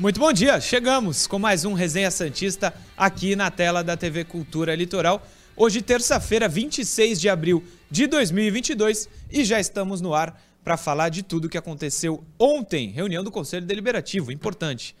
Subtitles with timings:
[0.00, 4.72] Muito bom dia, chegamos com mais um Resenha Santista aqui na tela da TV Cultura
[4.76, 5.26] Litoral.
[5.56, 11.24] Hoje, terça-feira, 26 de abril de 2022, e já estamos no ar para falar de
[11.24, 14.94] tudo que aconteceu ontem, reunião do Conselho Deliberativo, importante.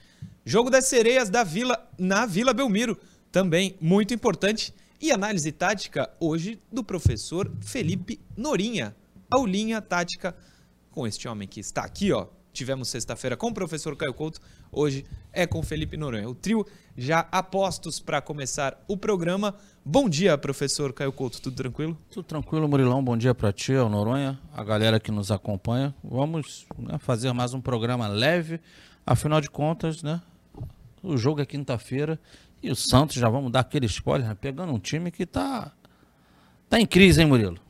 [0.44, 2.98] Jogo das Sereias da Vila na Vila Belmiro,
[3.30, 4.74] também muito importante.
[5.00, 8.96] E análise tática hoje do professor Felipe Norinha.
[9.30, 10.34] Aulinha tática
[10.90, 12.26] com este homem que está aqui, ó.
[12.52, 14.40] Tivemos sexta-feira com o professor Caio Couto,
[14.72, 16.28] hoje é com Felipe Noronha.
[16.28, 19.54] O trio já apostos para começar o programa.
[19.84, 21.96] Bom dia, professor Caio Couto, tudo tranquilo?
[22.10, 23.02] Tudo tranquilo, Murilão.
[23.02, 25.94] Bom dia para ti, ao Noronha, a galera que nos acompanha.
[26.02, 28.60] Vamos né, fazer mais um programa leve.
[29.06, 30.20] Afinal de contas, né?
[31.02, 32.18] O jogo é quinta-feira
[32.62, 35.72] e o Santos já vamos dar aquele spoiler, né, pegando um time que tá
[36.68, 37.67] tá em crise, hein, Murilo?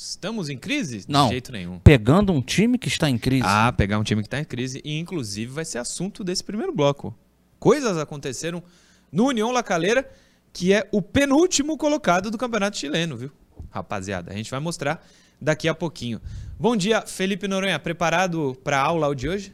[0.00, 1.04] Estamos em crise?
[1.08, 1.24] Não.
[1.24, 1.80] De jeito nenhum.
[1.80, 3.42] Pegando um time que está em crise.
[3.44, 6.72] Ah, pegar um time que está em crise e inclusive vai ser assunto desse primeiro
[6.72, 7.12] bloco.
[7.58, 8.62] Coisas aconteceram
[9.10, 10.08] no União La Calera,
[10.52, 13.32] que é o penúltimo colocado do Campeonato Chileno, viu?
[13.70, 15.04] Rapaziada, a gente vai mostrar
[15.40, 16.20] daqui a pouquinho.
[16.56, 19.52] Bom dia, Felipe Noronha, preparado para a aula de hoje?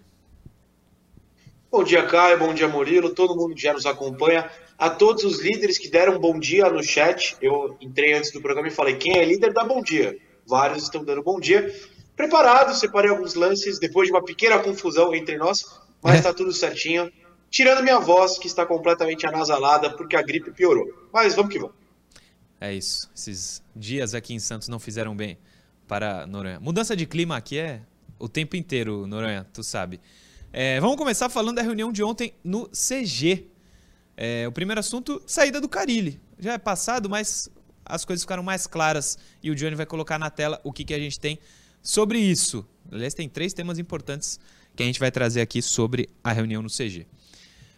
[1.73, 2.39] Bom dia, Caio.
[2.39, 3.15] Bom dia, Murilo.
[3.15, 4.49] Todo mundo que já nos acompanha.
[4.79, 7.35] A todos os líderes que deram bom dia no chat.
[7.41, 10.17] Eu entrei antes do programa e falei: quem é líder dá bom dia.
[10.47, 11.75] Vários estão dando bom dia.
[12.17, 15.65] Preparado, separei alguns lances depois de uma pequena confusão entre nós,
[16.03, 17.11] mas está tudo certinho.
[17.51, 20.87] Tirando minha voz, que está completamente anasalada porque a gripe piorou.
[21.13, 21.75] Mas vamos que vamos.
[22.61, 23.11] É isso.
[23.15, 25.39] Esses dias aqui em Santos não fizeram bem
[25.87, 26.59] para Noronha.
[26.61, 27.83] Mudança de clima aqui é
[28.19, 30.01] o tempo inteiro, Noronha, tu sabe.
[30.53, 33.49] É, vamos começar falando da reunião de ontem no CG.
[34.17, 36.21] É, o primeiro assunto, saída do Carilli.
[36.39, 37.51] Já é passado, mas
[37.85, 40.95] as coisas ficaram mais claras e o Johnny vai colocar na tela o que, que
[40.95, 41.39] a gente tem
[41.83, 42.67] sobre isso.
[42.91, 44.39] Aliás, tem três temas importantes
[44.75, 47.07] que a gente vai trazer aqui sobre a reunião no CG.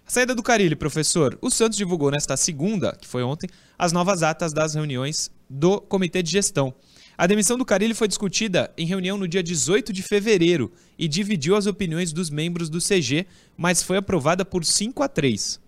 [0.07, 1.37] A saída do Carilli, professor.
[1.43, 6.23] O Santos divulgou nesta segunda, que foi ontem, as novas atas das reuniões do Comitê
[6.23, 6.73] de Gestão.
[7.19, 11.57] A demissão do Carilli foi discutida em reunião no dia 18 de fevereiro e dividiu
[11.57, 13.27] as opiniões dos membros do CG,
[13.57, 15.59] mas foi aprovada por 5 a 3.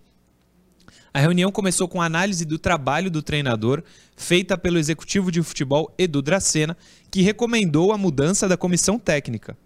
[1.13, 3.83] A reunião começou com análise do trabalho do treinador,
[4.15, 6.77] feita pelo executivo de futebol Edu Dracena,
[7.09, 9.57] que recomendou a mudança da comissão técnica.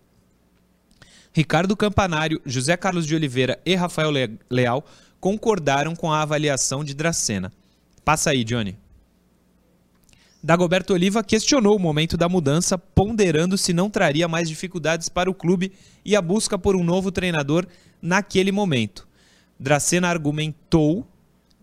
[1.33, 4.11] Ricardo Campanário, José Carlos de Oliveira e Rafael
[4.49, 4.85] Leal
[5.19, 7.51] concordaram com a avaliação de Dracena.
[8.05, 8.77] Passa aí, Johnny.
[10.41, 15.33] Dagoberto Oliva questionou o momento da mudança, ponderando se não traria mais dificuldades para o
[15.33, 15.71] clube
[16.03, 17.65] e a busca por um novo treinador
[18.01, 19.07] naquele momento.
[19.57, 21.07] Dracena argumentou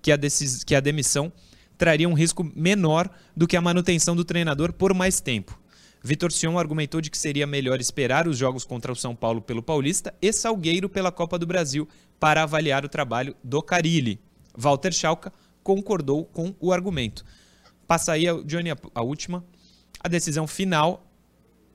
[0.02, 0.18] que a,
[0.66, 1.32] que a demissão
[1.76, 5.58] traria um risco menor do que a manutenção do treinador por mais tempo.
[6.02, 9.62] Vitor Sion argumentou de que seria melhor esperar os jogos contra o São Paulo pelo
[9.62, 11.86] Paulista e Salgueiro pela Copa do Brasil
[12.18, 14.18] para avaliar o trabalho do Carilli.
[14.56, 17.24] Walter Schalka concordou com o argumento.
[17.86, 19.44] Passa aí, Johnny, a última.
[20.02, 21.06] A decisão final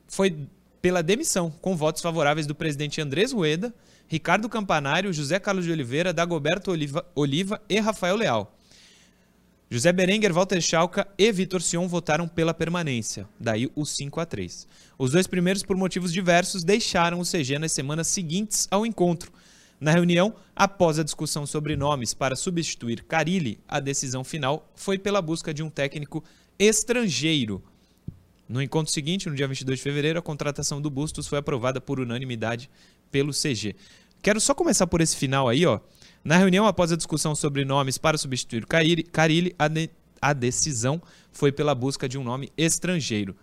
[0.07, 0.47] foi
[0.81, 3.73] pela demissão, com votos favoráveis do presidente Andrés Rueda,
[4.07, 8.55] Ricardo Campanário, José Carlos de Oliveira, Dagoberto Oliva, Oliva e Rafael Leal.
[9.69, 14.67] José Berenguer, Walter Schalka e Vitor Sion votaram pela permanência, daí o 5 a 3.
[14.97, 19.31] Os dois primeiros, por motivos diversos, deixaram o CG nas semanas seguintes ao encontro,
[19.79, 25.21] na reunião, após a discussão sobre nomes para substituir Carilli, a decisão final foi pela
[25.21, 26.23] busca de um técnico
[26.57, 27.61] estrangeiro.
[28.47, 31.99] No encontro seguinte, no dia 22 de fevereiro, a contratação do Bustos foi aprovada por
[31.99, 32.69] unanimidade
[33.15, 33.77] pelo CG.
[34.21, 35.79] Quero só começar por esse final aí, ó.
[36.21, 39.89] Na reunião, após a discussão sobre nomes para substituir Carilli, a, de
[40.21, 43.33] a decisão foi pela busca de um nome estrangeiro.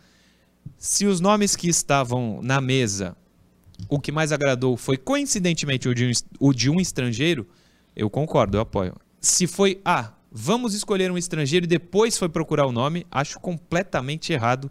[0.76, 3.16] Se os nomes que estavam na mesa
[3.88, 7.48] o que mais agradou foi coincidentemente o de, um, o de um estrangeiro,
[7.96, 8.94] eu concordo, eu apoio.
[9.22, 14.34] Se foi, ah, vamos escolher um estrangeiro e depois foi procurar o nome, acho completamente
[14.34, 14.70] errado.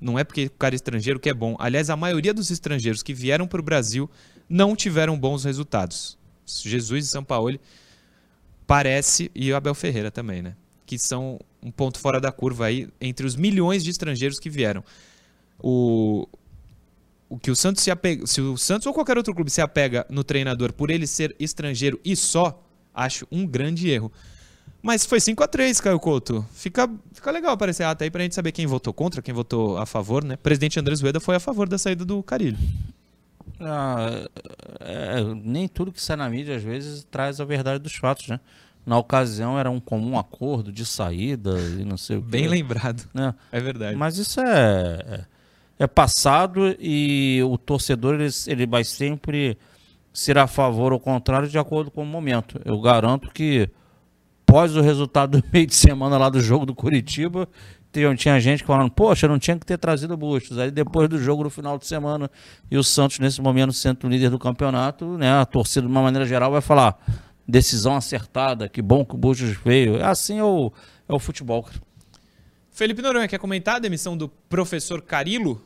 [0.00, 1.56] Não é porque o cara é estrangeiro que é bom.
[1.58, 4.10] Aliás, a maioria dos estrangeiros que vieram para o Brasil
[4.48, 6.18] não tiveram bons resultados.
[6.46, 7.58] Jesus e São Paulo
[8.66, 10.54] parece, e o Abel Ferreira também, né?
[10.84, 14.84] Que são um ponto fora da curva aí entre os milhões de estrangeiros que vieram.
[15.58, 16.28] O,
[17.28, 20.06] o que o Santos se apega, se o Santos ou qualquer outro clube se apega
[20.10, 22.62] no treinador por ele ser estrangeiro e só,
[22.94, 24.12] acho um grande erro.
[24.86, 26.46] Mas foi 5 a 3 Caio Couto.
[26.52, 29.76] Fica, fica legal aparecer a ata aí pra gente saber quem votou contra, quem votou
[29.78, 30.36] a favor, né?
[30.36, 32.58] presidente Andrés Rueda foi a favor da saída do Carilho.
[33.60, 34.28] Ah,
[34.80, 38.38] é, nem tudo que sai na mídia às vezes traz a verdade dos fatos, né?
[38.84, 42.28] Na ocasião era um comum acordo de saída e não sei o que.
[42.28, 43.08] Bem lembrado.
[43.12, 43.34] Né?
[43.50, 43.96] É verdade.
[43.96, 45.24] Mas isso é, é
[45.78, 49.58] é passado e o torcedor ele, ele vai sempre
[50.12, 52.60] ser a favor ou contrário de acordo com o momento.
[52.64, 53.68] Eu garanto que,
[54.56, 57.46] pós o resultado do meio de semana lá do jogo do Curitiba,
[58.16, 60.58] tinha gente falando, poxa, não tinha que ter trazido Bustos.
[60.58, 62.30] Aí depois do jogo no final de semana,
[62.70, 66.00] e o Santos nesse momento sendo o líder do campeonato, né, a torcida de uma
[66.00, 66.98] maneira geral vai falar,
[67.46, 70.02] decisão acertada, que bom que o Bustos veio.
[70.02, 70.72] Assim é o,
[71.06, 71.68] é o futebol.
[72.70, 75.60] Felipe Noronha, quer comentar a demissão do professor Carilo?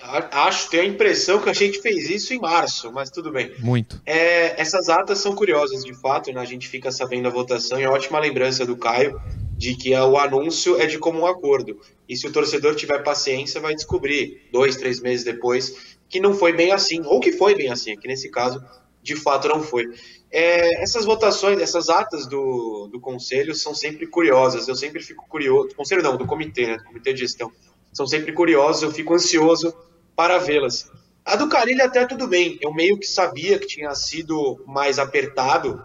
[0.00, 3.52] Acho, tenho a impressão que a gente fez isso em março, mas tudo bem.
[3.58, 4.00] Muito.
[4.06, 6.40] É, essas atas são curiosas, de fato, né?
[6.40, 9.20] A gente fica sabendo a votação e é ótima lembrança do Caio
[9.56, 11.80] de que o anúncio é de comum acordo.
[12.08, 16.52] E se o torcedor tiver paciência, vai descobrir, dois, três meses depois, que não foi
[16.52, 18.64] bem assim, ou que foi bem assim, que nesse caso,
[19.02, 19.84] de fato, não foi.
[20.30, 25.74] É, essas votações, essas atas do, do conselho são sempre curiosas, eu sempre fico curioso,
[25.74, 27.50] conselho não, do comitê, né, do comitê de gestão,
[27.92, 29.74] são sempre curiosas, eu fico ansioso
[30.18, 30.90] para vê-las.
[31.24, 32.58] A do Carilho até tudo bem.
[32.60, 35.80] Eu meio que sabia que tinha sido mais apertado.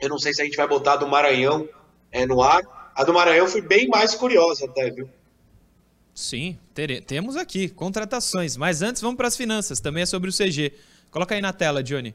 [0.00, 1.68] Eu não sei se a gente vai botar do Maranhão
[2.10, 2.62] é, no ar.
[2.94, 5.10] A do Maranhão foi bem mais curiosa até, viu?
[6.14, 8.56] Sim, tere- temos aqui contratações.
[8.56, 9.78] Mas antes vamos para as finanças.
[9.78, 10.72] Também é sobre o CG.
[11.10, 12.14] Coloca aí na tela, Johnny.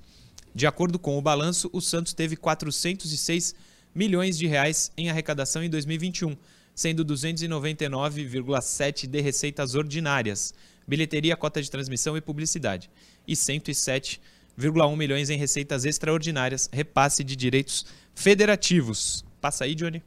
[0.53, 3.55] De acordo com o balanço, o Santos teve 406
[3.95, 6.37] milhões de reais em arrecadação em 2021,
[6.75, 10.53] sendo 299,7 de receitas ordinárias,
[10.87, 12.91] bilheteria, cota de transmissão e publicidade,
[13.27, 14.21] e 107
[14.59, 19.25] 1,1 milhões em receitas extraordinárias, repasse de direitos federativos.
[19.41, 20.03] Passa aí, Johnny.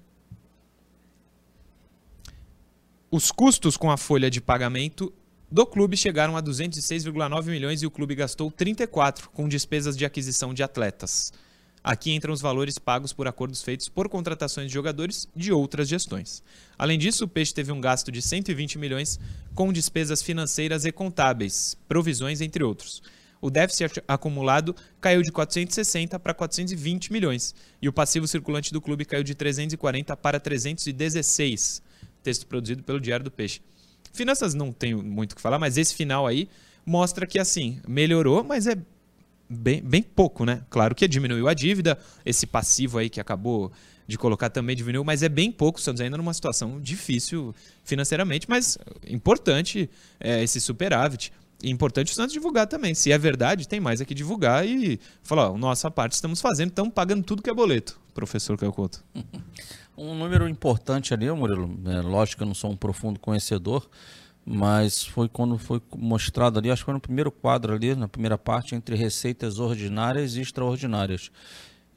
[3.09, 5.13] Os custos com a folha de pagamento
[5.50, 10.53] do clube chegaram a 206,9 milhões e o clube gastou 34 com despesas de aquisição
[10.53, 11.31] de atletas.
[11.83, 16.44] Aqui entram os valores pagos por acordos feitos por contratações de jogadores de outras gestões.
[16.77, 19.19] Além disso, o Peixe teve um gasto de 120 milhões
[19.56, 23.01] com despesas financeiras e contábeis, provisões entre outros
[23.42, 29.04] o déficit acumulado caiu de 460 para 420 milhões e o passivo circulante do clube
[29.04, 31.82] caiu de 340 para 316.
[32.22, 33.62] Texto produzido pelo Diário do Peixe.
[34.14, 36.48] Finanças não tenho muito o que falar, mas esse final aí
[36.86, 38.76] mostra que assim, melhorou, mas é
[39.50, 40.62] bem, bem pouco, né?
[40.70, 43.72] Claro que diminuiu a dívida, esse passivo aí que acabou
[44.08, 45.80] de colocar também diminuiu, mas é bem pouco.
[45.80, 48.78] Estamos ainda numa situação difícil financeiramente, mas
[49.08, 49.90] importante
[50.20, 51.32] é, esse superávit
[51.63, 52.94] importante o Santos divulgar também.
[52.94, 56.94] Se é verdade, tem mais aqui divulgar e falar, ó, nossa parte estamos fazendo, estamos
[56.94, 59.04] pagando tudo que é boleto, professor Calcoto.
[59.98, 63.88] Um número importante ali, Murilo, é, lógico que eu não sou um profundo conhecedor,
[64.44, 68.38] mas foi quando foi mostrado ali, acho que foi no primeiro quadro ali, na primeira
[68.38, 71.30] parte, entre receitas ordinárias e extraordinárias.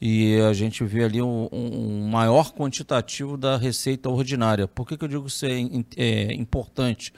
[0.01, 4.69] E a gente vê ali um, um maior quantitativo da receita ordinária.
[4.69, 7.13] Por que, que eu digo é, é importante?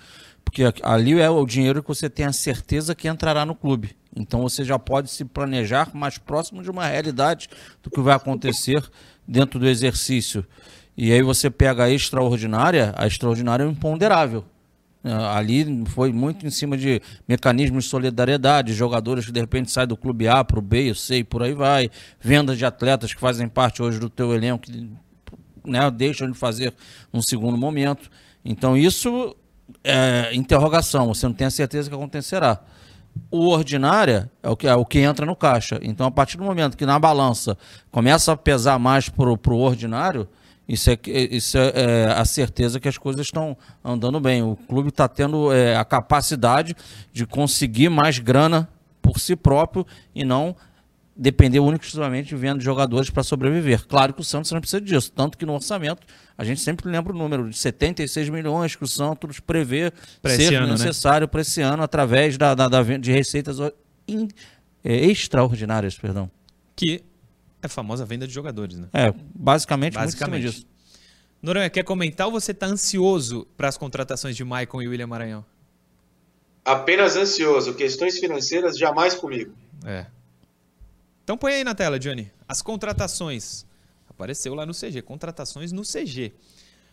[0.46, 3.96] Porque ali é o dinheiro que você tem a certeza que entrará no clube.
[4.16, 7.50] Então você já pode se planejar mais próximo de uma realidade
[7.82, 8.82] do que vai acontecer
[9.26, 10.46] dentro do exercício.
[10.96, 14.44] E aí você pega a extraordinária, a extraordinária é imponderável.
[15.04, 19.86] É, ali foi muito em cima de mecanismos de solidariedade, jogadores que de repente saem
[19.86, 23.20] do clube A para o B, eu sei, por aí vai, vendas de atletas que
[23.20, 24.90] fazem parte hoje do teu elenco, que
[25.64, 26.72] né, deixam de fazer
[27.12, 28.10] um segundo momento.
[28.44, 29.36] Então isso
[29.82, 32.60] é, interrogação, você não tem a certeza que acontecerá.
[33.30, 35.78] O ordinária é o que, é o que entra no caixa.
[35.82, 37.56] Então, a partir do momento que na balança
[37.90, 40.28] começa a pesar mais para o ordinário,
[40.68, 44.42] isso é, isso é, é, a certeza que as coisas estão andando bem.
[44.42, 46.74] O clube está tendo é, a capacidade
[47.12, 48.68] de conseguir mais grana
[49.00, 50.56] por si próprio e não
[51.16, 53.86] depender único e exclusivamente de venda de jogadores para sobreviver.
[53.86, 56.06] Claro que o Santos não precisa disso, tanto que no orçamento
[56.36, 60.54] a gente sempre lembra o número de 76 milhões que o Santos prevê pra ser
[60.56, 60.72] ano, né?
[60.72, 61.30] necessário né?
[61.30, 63.56] para esse ano através da, da, da, de receitas
[64.06, 64.28] in,
[64.84, 66.30] é, extraordinárias, perdão.
[66.74, 67.02] Que
[67.62, 68.88] é a famosa venda de jogadores, né?
[68.92, 70.42] É, basicamente, basicamente.
[70.42, 70.66] muito disso.
[71.40, 75.44] Noronha, quer comentar ou você está ansioso para as contratações de Maicon e William Maranhão?
[76.64, 77.74] Apenas ansioso.
[77.74, 79.54] Questões financeiras jamais comigo.
[79.84, 80.06] É.
[81.26, 82.30] Então põe aí na tela, Johnny.
[82.48, 83.66] As contratações.
[84.08, 85.02] Apareceu lá no CG.
[85.02, 86.32] Contratações no CG.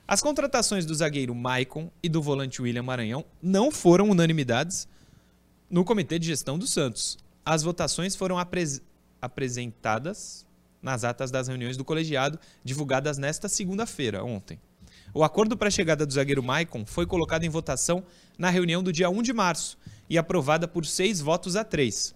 [0.07, 4.87] As contratações do zagueiro Maicon e do volante William Maranhão não foram unanimidades
[5.69, 7.15] no Comitê de Gestão do Santos.
[7.45, 8.81] As votações foram apres
[9.21, 10.47] apresentadas
[10.81, 14.59] nas atas das reuniões do colegiado, divulgadas nesta segunda-feira, ontem.
[15.13, 18.03] O acordo para a chegada do zagueiro Maicon foi colocado em votação
[18.35, 19.77] na reunião do dia 1 de março
[20.09, 22.15] e aprovada por seis votos a três.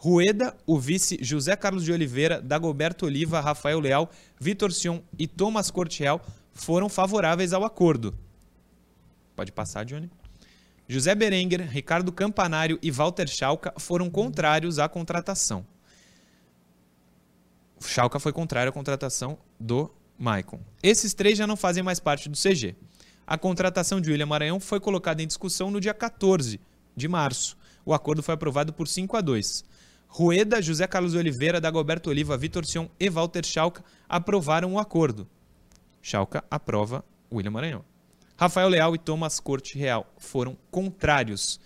[0.00, 5.72] Rueda, o vice José Carlos de Oliveira, Dagoberto Oliva, Rafael Leal, Vitor Sion e Thomas
[5.72, 8.16] Corte Real foram favoráveis ao acordo.
[9.34, 10.08] Pode passar, Johnny.
[10.86, 15.66] José Berenguer, Ricardo Campanário e Walter Schalka foram contrários à contratação.
[17.80, 20.60] Schalka foi contrário à contratação do Maicon.
[20.80, 22.76] Esses três já não fazem mais parte do CG.
[23.26, 26.60] A contratação de William Maranhão foi colocada em discussão no dia 14
[26.96, 27.58] de março.
[27.84, 29.64] O acordo foi aprovado por 5 a 2.
[30.08, 35.28] Rueda, José Carlos Oliveira, Dagoberto Oliva, Vitor Sion e Walter Schalka aprovaram o acordo.
[36.02, 37.84] Schalka aprova William Maranhão.
[38.36, 41.60] Rafael Leal e Thomas Corte Real foram contrários.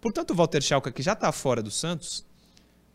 [0.00, 2.24] Portanto, o Walter Schalka, que já está fora do Santos,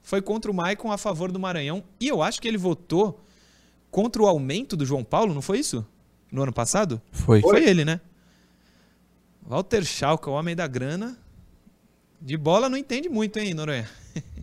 [0.01, 1.83] foi contra o Maicon a favor do Maranhão.
[1.99, 3.23] E eu acho que ele votou
[3.91, 5.85] contra o aumento do João Paulo, não foi isso?
[6.31, 7.01] No ano passado?
[7.11, 7.41] Foi.
[7.41, 8.01] Foi ele, né?
[9.43, 11.17] Walter Schalke, o homem da grana.
[12.19, 13.89] De bola não entende muito, hein, Noronha?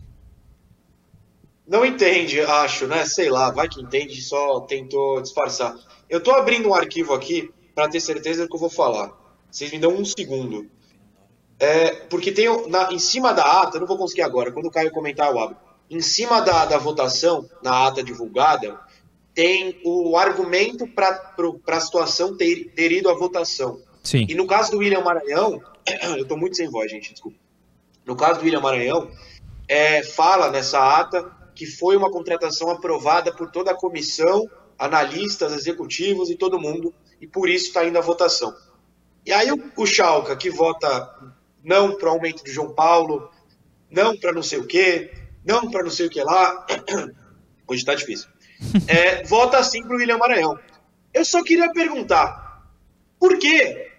[1.67, 3.05] Não entende, acho, né?
[3.05, 5.75] Sei lá, vai que entende, só tentou disfarçar.
[6.09, 9.11] Eu tô abrindo um arquivo aqui para ter certeza do que eu vou falar.
[9.49, 10.69] Vocês me dão um segundo.
[11.59, 14.71] É, porque tem na, em cima da ata, eu não vou conseguir agora, quando o
[14.71, 15.57] Caio comentar, eu abro.
[15.89, 18.79] Em cima da, da votação, na ata divulgada,
[19.33, 21.33] tem o argumento para
[21.67, 23.79] a situação ter, ter ido à votação.
[24.03, 24.25] Sim.
[24.29, 25.61] E no caso do William Maranhão,
[26.15, 27.37] eu estou muito sem voz, gente, desculpa.
[28.05, 29.09] No caso do William Maranhão,
[29.67, 34.47] é, fala nessa ata que foi uma contratação aprovada por toda a comissão,
[34.77, 38.53] analistas, executivos e todo mundo, e por isso está indo à votação.
[39.25, 41.33] E aí o, o Schalke, que vota
[41.63, 43.31] não para o aumento de João Paulo,
[43.89, 45.11] não para não sei o quê,
[45.43, 46.65] não para não sei o que lá,
[47.67, 48.29] hoje está difícil
[48.87, 50.57] é, vota sim para o William Maranhão.
[51.13, 52.63] Eu só queria perguntar,
[53.19, 53.91] por quê?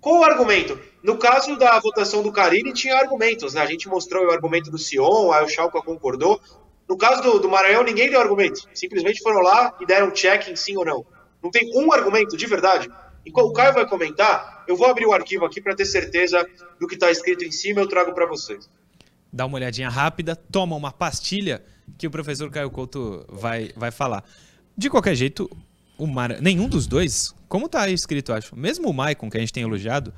[0.00, 0.78] Qual o argumento?
[1.02, 3.62] No caso da votação do Carini, tinha argumentos, né?
[3.62, 6.40] A gente mostrou o argumento do Sion, aí o Schalke concordou.
[6.88, 8.62] No caso do, do Maranhão, ninguém deu argumento.
[8.74, 11.04] Simplesmente foram lá e deram check em sim ou não.
[11.42, 12.88] Não tem um argumento de verdade.
[13.26, 16.46] Enquanto o Caio vai comentar, eu vou abrir o arquivo aqui para ter certeza
[16.80, 18.68] do que está escrito em cima, eu trago para vocês.
[19.32, 21.62] Dá uma olhadinha rápida, toma uma pastilha
[21.98, 24.24] que o professor Caio Couto vai, vai falar.
[24.76, 25.50] De qualquer jeito,
[25.98, 26.40] o Mar...
[26.40, 30.14] nenhum dos dois, como está escrito, acho, mesmo o Maicon, que a gente tem elogiado,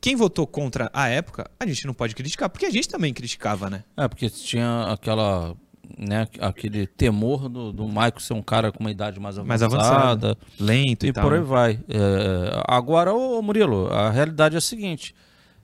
[0.00, 3.70] quem votou contra a época, a gente não pode criticar, porque a gente também criticava,
[3.70, 3.84] né?
[3.96, 5.54] É, porque tinha aquela.
[5.96, 9.62] Né, aquele temor do, do Maicon ser um cara com uma idade mais avançada, mais
[9.62, 11.44] avançada lento e, e tal, por aí né?
[11.44, 11.72] vai.
[11.88, 15.14] É, agora, ô Murilo, a realidade é a seguinte: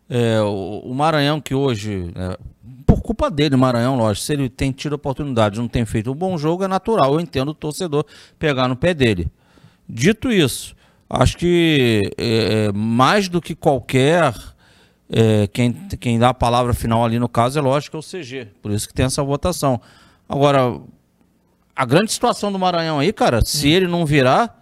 [0.09, 2.39] é, o, o, Maranhão que hoje, é,
[2.85, 6.37] por culpa dele, Maranhão, lógico, se ele tem tido oportunidade, não tem feito um bom
[6.37, 7.15] jogo, é natural.
[7.15, 8.05] Eu entendo o torcedor
[8.39, 9.31] pegar no pé dele.
[9.93, 10.77] Dito isso,
[11.09, 14.33] acho que é, é mais do que qualquer.
[15.13, 18.47] É, quem, quem dá a palavra final ali no caso é lógico é o CG,
[18.63, 19.81] por isso que tem essa votação.
[20.29, 20.81] Agora,
[21.75, 23.71] a grande situação do Maranhão aí, cara, se hum.
[23.71, 24.60] ele não virar,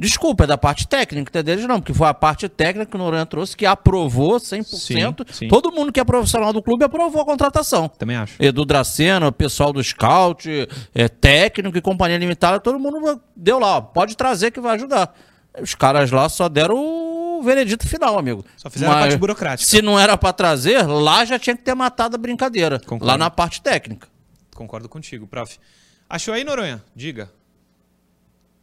[0.00, 2.98] Desculpa, é da parte técnica, é deles não, porque foi a parte técnica que o
[2.98, 4.64] Noronha trouxe que aprovou 100%.
[4.64, 5.48] Sim, sim.
[5.48, 7.86] Todo mundo que é profissional do clube aprovou a contratação.
[7.86, 8.42] Também acho.
[8.42, 10.48] Edu Dracena, pessoal do scout,
[10.94, 15.14] é, técnico e companhia limitada, todo mundo deu lá, ó, pode trazer que vai ajudar.
[15.60, 18.42] Os caras lá só deram o veredito final, amigo.
[18.56, 19.68] Só fizeram Mas, a parte burocrática.
[19.68, 22.78] Se não era para trazer, lá já tinha que ter matado a brincadeira.
[22.78, 23.04] Concordo.
[23.04, 24.08] Lá na parte técnica.
[24.54, 25.58] Concordo contigo, prof.
[26.08, 26.82] Achou aí, Noronha?
[26.96, 27.30] Diga.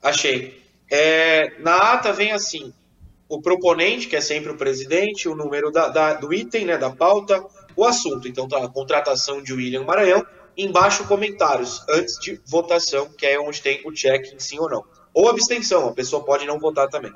[0.01, 0.66] Achei.
[0.89, 2.73] É, na ata vem assim:
[3.27, 6.89] o proponente, que é sempre o presidente, o número da, da, do item, né, da
[6.89, 7.43] pauta,
[7.75, 8.27] o assunto.
[8.27, 10.25] Então tá a contratação de William Maranhão.
[10.55, 14.83] Embaixo comentários, antes de votação, que é onde tem o check em sim ou não.
[15.13, 17.13] Ou abstenção, a pessoa pode não votar também.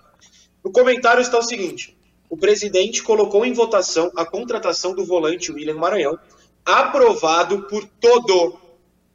[0.63, 1.97] No comentário está o seguinte:
[2.29, 6.19] o presidente colocou em votação a contratação do volante William Maranhão,
[6.63, 8.59] aprovado por todo,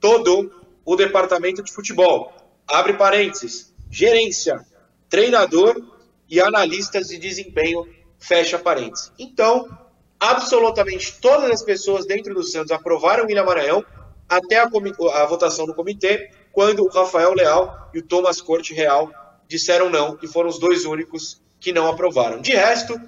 [0.01, 0.51] todo
[0.85, 2.33] o departamento de futebol.
[2.67, 4.65] Abre parênteses gerência,
[5.09, 5.81] treinador
[6.29, 7.87] e analistas de desempenho,
[8.19, 9.13] fecha parênteses.
[9.19, 9.69] Então,
[10.19, 13.85] absolutamente todas as pessoas dentro do Santos aprovaram o William Maranhão
[14.29, 19.11] até a, a, votação do comitê, quando o Rafael Leal e o Thomas Corte Real
[19.47, 22.41] disseram não, e foram os dois únicos que não aprovaram.
[22.41, 23.01] De resto,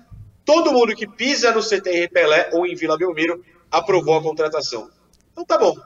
[0.45, 4.89] todo mundo que pisa no CTR Pelé ou em Vila Belmiro aprovou a contratação.
[5.33, 5.77] Então tá bom.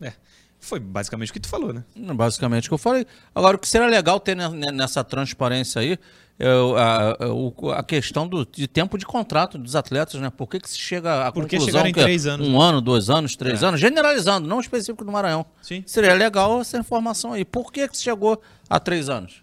[0.00, 0.12] É.
[0.60, 1.84] Foi basicamente o que tu falou, né?
[2.14, 3.06] Basicamente o que eu falei.
[3.34, 5.98] Agora, o que seria legal ter nessa transparência aí
[6.38, 6.48] é
[6.78, 10.30] a, a, questão do, de tempo de contrato dos atletas, né?
[10.30, 12.58] Por que, que se chega a Por que conclusão em que é três anos, um
[12.58, 12.64] né?
[12.64, 13.66] ano, dois anos, três É.
[13.66, 15.44] anos, generalizando, não específico do Maranhão.
[15.60, 15.82] Sim.
[15.86, 17.44] Seria legal essa informação aí.
[17.44, 19.42] Por que, que se chegou a três anos?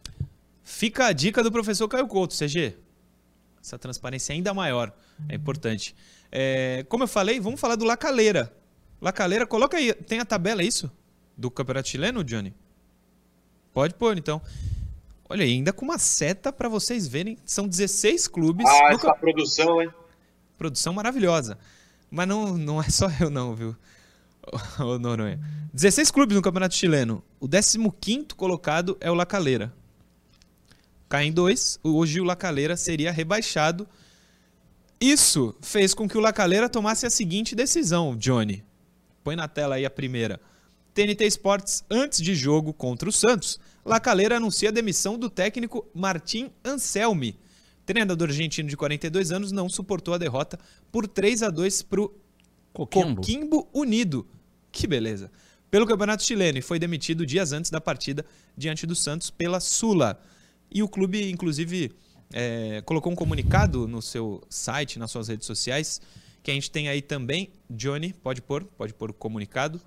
[0.63, 2.75] Fica a dica do professor Caio Couto, CG.
[3.63, 4.91] Essa transparência ainda maior
[5.29, 5.95] é importante.
[6.31, 8.51] É, como eu falei, vamos falar do Lacaleira.
[9.00, 9.93] Lacaleira, coloca aí.
[9.93, 10.91] Tem a tabela, é isso?
[11.38, 12.53] Do Campeonato Chileno, Johnny?
[13.74, 14.41] Pode pôr, então.
[15.29, 17.38] Olha aí, ainda com uma seta para vocês verem.
[17.46, 18.65] São 16 clubes.
[18.65, 19.89] Ah, essa produção, hein?
[20.58, 21.60] Produção maravilhosa.
[22.10, 23.75] Mas não, não é só eu, não, viu?
[24.79, 25.39] Ô, Noronha.
[25.74, 27.24] 16 clubes no Campeonato Chileno.
[27.39, 29.74] O 15 colocado é o Lacaleira.
[31.10, 31.79] Cai em dois.
[31.84, 33.88] Hoje o Lacaleira seria rebaixado.
[35.00, 38.63] Isso fez com que o Lacaleira tomasse a seguinte decisão, Johnny.
[39.24, 40.39] Põe na tela aí a primeira.
[40.98, 46.50] TNT Sports, antes de jogo contra o Santos, Lacaleira anuncia a demissão do técnico Martim
[46.66, 47.38] Anselmi.
[47.86, 50.58] Treinador argentino de 42 anos não suportou a derrota
[50.92, 52.12] por 3 a 2 para o
[52.74, 53.22] Coquimbo.
[53.22, 54.27] Coquimbo Unido.
[54.72, 55.32] Que beleza.
[55.70, 58.25] Pelo Campeonato Chileno e foi demitido dias antes da partida
[58.58, 60.20] diante do Santos pela Sula.
[60.72, 61.92] E o clube, inclusive,
[62.34, 66.01] é, colocou um comunicado no seu site, nas suas redes sociais,
[66.42, 67.51] que a gente tem aí também.
[67.70, 69.80] Johnny, pode pôr, pode pôr o comunicado.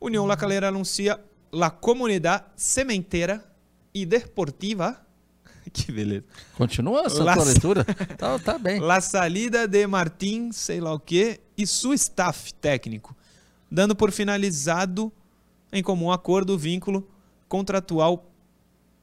[0.00, 1.20] União La Calera anuncia
[1.52, 3.44] La Comunidad Sementeira
[3.92, 5.06] y Deportiva.
[5.72, 6.24] Que beleza.
[6.56, 7.84] Continua essa Lá- tua leitura?
[8.16, 8.80] tá, tá bem.
[8.80, 13.14] La salida de Martín, sei lá o quê, e seu staff técnico,
[13.70, 15.12] dando por finalizado
[15.72, 17.08] em comum acordo o vínculo
[17.48, 18.26] contratual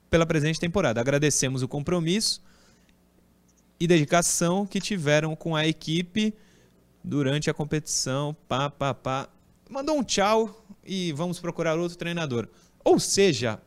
[0.10, 1.00] pela presente temporada.
[1.00, 2.42] Agradecemos o compromisso
[3.80, 6.34] e dedicação que tiveram com a equipe
[7.04, 8.36] durante a competição.
[8.48, 9.30] Pá, pá, pá.
[9.70, 12.48] Mandou um tchau e vamos procurar outro treinador.
[12.84, 13.60] Ou seja,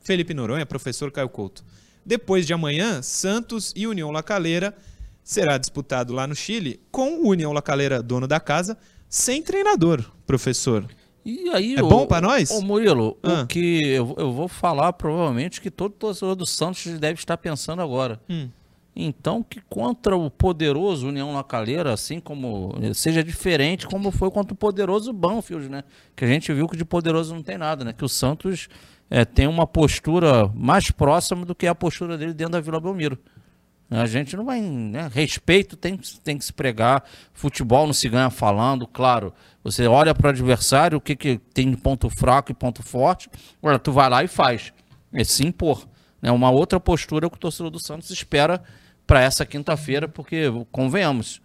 [0.00, 1.64] Felipe Noronha, professor Caio Couto.
[2.04, 4.74] Depois de amanhã, Santos e União La Calera
[5.22, 8.76] será disputado lá no Chile com o União La Calera, dono da casa,
[9.08, 10.84] sem treinador, professor.
[11.24, 12.50] E aí, É bom pra nós?
[12.50, 13.42] Ô Murilo, Ah.
[13.42, 17.80] o que eu, eu vou falar provavelmente que todo torcedor do Santos deve estar pensando
[17.80, 18.20] agora.
[18.28, 18.48] Hum.
[18.94, 24.52] Então, que contra o poderoso União La Calera, assim como seja diferente como foi contra
[24.52, 25.82] o poderoso Banfield, né?
[26.14, 27.94] Que a gente viu que de poderoso não tem nada, né?
[27.94, 28.68] Que o Santos
[29.08, 33.18] é, tem uma postura mais próxima do que a postura dele dentro da Vila Belmiro.
[33.90, 34.60] A gente não vai.
[34.60, 35.10] Né?
[35.12, 37.04] Respeito tem, tem que se pregar.
[37.34, 39.34] Futebol não se ganha falando, claro.
[39.62, 43.28] Você olha para o adversário, o que, que tem de ponto fraco e ponto forte.
[43.62, 44.72] Agora, tu vai lá e faz.
[45.12, 45.86] É se impor.
[46.22, 46.30] Né?
[46.30, 48.62] Uma outra postura que o torcedor do Santos espera
[49.06, 51.40] para essa quinta-feira, porque, convenhamos,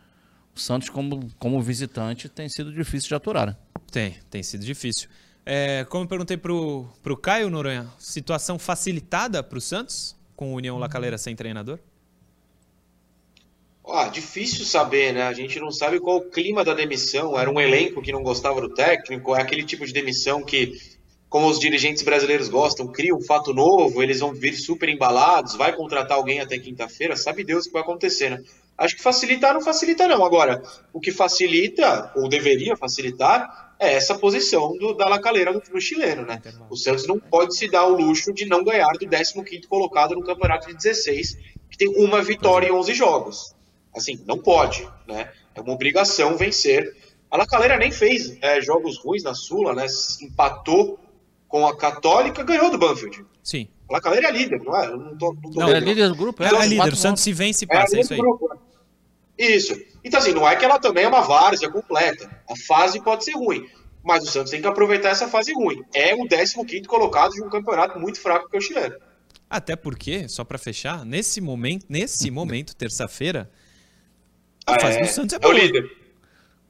[0.55, 3.47] o Santos, como, como visitante, tem sido difícil de aturar.
[3.47, 3.55] Né?
[3.91, 5.09] Tem, tem sido difícil.
[5.45, 10.77] É, como eu perguntei pro, pro Caio Noronha, situação facilitada pro Santos com o União
[10.77, 11.79] La Calera sem treinador?
[13.89, 15.23] Ah, difícil saber, né?
[15.23, 17.39] A gente não sabe qual o clima da demissão.
[17.39, 20.77] Era um elenco que não gostava do técnico, é aquele tipo de demissão que,
[21.29, 25.75] como os dirigentes brasileiros gostam, cria um fato novo, eles vão vir super embalados, vai
[25.75, 28.43] contratar alguém até quinta-feira, sabe Deus o que vai acontecer, né?
[28.77, 30.23] Acho que facilitar não facilita, não.
[30.23, 30.61] Agora,
[30.93, 36.23] o que facilita, ou deveria facilitar, é essa posição do, da lacaleira no, no chileno,
[36.23, 36.39] né?
[36.69, 40.23] O Santos não pode se dar o luxo de não ganhar do 15º colocado no
[40.23, 41.37] campeonato de 16,
[41.71, 43.55] que tem uma vitória em 11 jogos.
[43.95, 45.31] Assim, não pode, né?
[45.55, 46.95] É uma obrigação vencer.
[47.31, 49.87] A Lacaleira nem fez é, jogos ruins na Sula, né?
[50.21, 50.99] Empatou
[51.47, 53.25] com a Católica, ganhou do Banfield.
[53.43, 53.67] Sim.
[53.89, 54.87] A Lacaleira é líder, não é?
[54.87, 56.43] Eu não tô, não tô Não, é líder do grupo?
[56.43, 58.13] Ela é os líder, quatro o Santos se vence e É a passa, é isso
[58.13, 58.19] aí.
[58.19, 58.59] grupo, né?
[59.37, 59.73] Isso.
[60.03, 62.29] Então, assim, não é que ela também é uma várzea completa.
[62.49, 63.65] A fase pode ser ruim.
[64.03, 65.83] Mas o Santos tem que aproveitar essa fase ruim.
[65.93, 66.55] É o 15
[66.87, 68.95] colocado de um campeonato muito fraco que é o chileno.
[69.49, 73.49] Até porque, só pra fechar, nesse momento, nesse momento, terça-feira,
[74.65, 75.53] Ah, a fase do Santos é é o boa.
[75.53, 75.91] líder.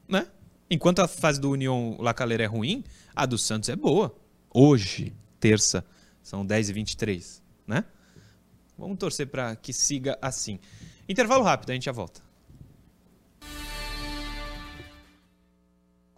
[0.07, 0.27] né?
[0.69, 2.83] Enquanto a fase do União La Calera é ruim,
[3.15, 4.15] a do Santos é boa.
[4.53, 5.85] Hoje, terça,
[6.21, 7.83] são 10 e 23 né?
[8.77, 10.59] Vamos torcer para que siga assim.
[11.09, 12.21] Intervalo rápido, a gente já volta.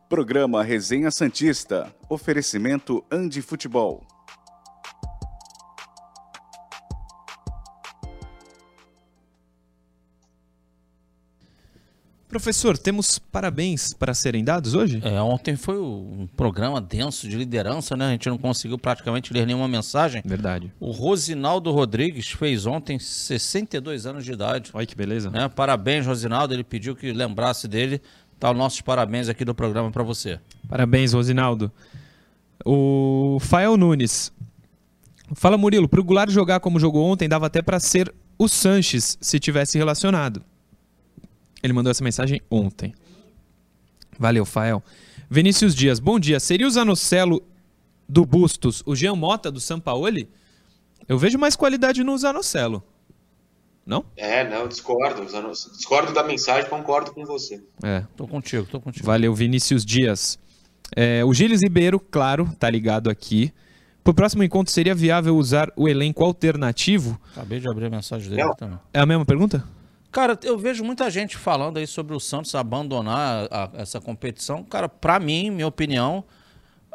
[0.07, 1.93] Programa Resenha Santista.
[2.09, 4.05] Oferecimento Andi Futebol.
[12.29, 15.01] Professor, temos parabéns para serem dados hoje?
[15.03, 18.05] É, ontem foi um programa denso de liderança, né?
[18.05, 20.21] A gente não conseguiu praticamente ler nenhuma mensagem.
[20.23, 20.71] Verdade.
[20.79, 24.69] O Rosinaldo Rodrigues fez ontem 62 anos de idade.
[24.75, 25.31] Olha que beleza.
[25.31, 25.49] Né?
[25.49, 26.53] Parabéns, Rosinaldo.
[26.53, 27.99] Ele pediu que lembrasse dele.
[28.39, 30.39] Tá, nossos parabéns aqui do programa para você.
[30.67, 31.71] Parabéns, Rosinaldo.
[32.63, 34.31] O Fael Nunes.
[35.33, 39.39] Fala Murilo, pro Goulart jogar como jogou ontem, dava até pra ser o Sanches se
[39.39, 40.43] tivesse relacionado.
[41.61, 42.93] Ele mandou essa mensagem ontem.
[44.17, 44.83] Valeu, Fael.
[45.29, 46.39] Vinícius Dias, bom dia.
[46.39, 47.41] Seria o Zanocelo
[48.07, 50.29] do Bustos o Jean Mota do Sampaoli?
[51.07, 52.83] Eu vejo mais qualidade no Zanocelo.
[53.85, 54.05] Não?
[54.15, 55.25] É, não, discordo.
[55.25, 57.63] Discordo da mensagem, concordo com você.
[57.83, 58.03] É.
[58.15, 59.05] Tô contigo, tô contigo.
[59.05, 60.37] Valeu, Vinícius Dias.
[60.95, 63.51] É, o Gilles Ribeiro, claro, tá ligado aqui.
[64.03, 67.19] Pro próximo encontro, seria viável usar o elenco alternativo?
[67.31, 68.55] Acabei de abrir a mensagem dele Não.
[68.55, 68.79] também.
[68.93, 69.63] É a mesma pergunta?
[70.11, 74.63] Cara, eu vejo muita gente falando aí sobre o Santos abandonar a- essa competição.
[74.63, 76.23] Cara, pra mim, minha opinião,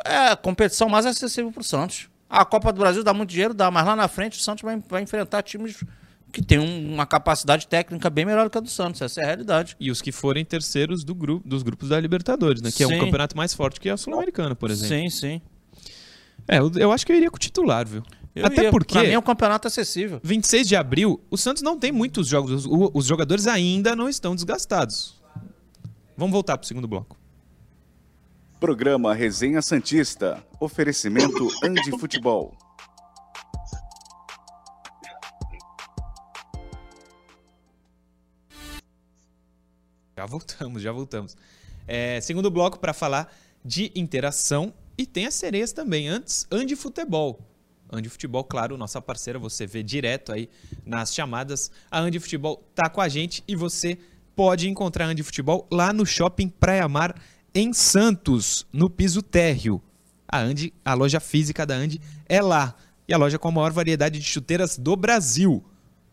[0.05, 2.09] é a competição mais acessível pro Santos.
[2.29, 4.83] A Copa do Brasil dá muito dinheiro, dá, mas lá na frente o Santos vai,
[4.89, 5.85] vai enfrentar times
[6.33, 9.01] que tem um- uma capacidade técnica bem melhor que a do Santos.
[9.01, 9.77] Essa é a realidade.
[9.79, 12.73] E os que forem terceiros do grupo, dos grupos da Libertadores, né?
[12.73, 12.99] Que é um Sim.
[12.99, 14.89] campeonato mais forte que a Sul-Americana, por exemplo.
[14.97, 15.41] Sim, sim.
[16.49, 18.03] É, eu, eu acho que eu iria com o titular, viu?
[18.35, 18.71] Eu Até ia.
[18.71, 20.21] porque, Pra mim é um campeonato acessível.
[20.23, 22.67] 26 de abril, o Santos não tem muitos jogos.
[22.67, 25.23] Os, jogadores ainda não estão desgastados.
[26.17, 27.17] Vamos voltar pro segundo bloco.
[28.59, 30.45] Programa Resenha Santista.
[30.59, 32.57] Oferecimento Andi Futebol.
[40.17, 41.37] Já voltamos, já voltamos.
[41.87, 43.33] É, segundo bloco para falar
[43.65, 46.09] de interação e tem as sereias também.
[46.09, 47.54] Antes, Andi Futebol.
[47.95, 50.49] Andi Futebol, claro, nossa parceira, você vê direto aí
[50.85, 51.71] nas chamadas.
[51.91, 53.99] A Andi Futebol tá com a gente e você
[54.35, 57.15] pode encontrar a Andi Futebol lá no Shopping Praia Mar
[57.55, 59.81] em Santos, no piso térreo.
[60.27, 62.75] A Andi, a loja física da Andi é lá.
[63.07, 65.65] E a loja com a maior variedade de chuteiras do Brasil.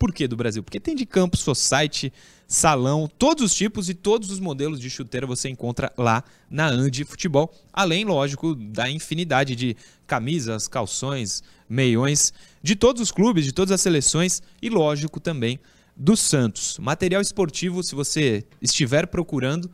[0.02, 0.64] Por que do Brasil?
[0.64, 2.12] Porque tem de campo, society,
[2.48, 7.04] salão, todos os tipos e todos os modelos de chuteira você encontra lá na Andi
[7.04, 7.54] Futebol.
[7.72, 13.80] Além, lógico, da infinidade de camisas, calções, meiões, de todos os clubes, de todas as
[13.80, 15.60] seleções e, lógico, também
[15.96, 16.78] do Santos.
[16.78, 19.70] Material esportivo, se você estiver procurando,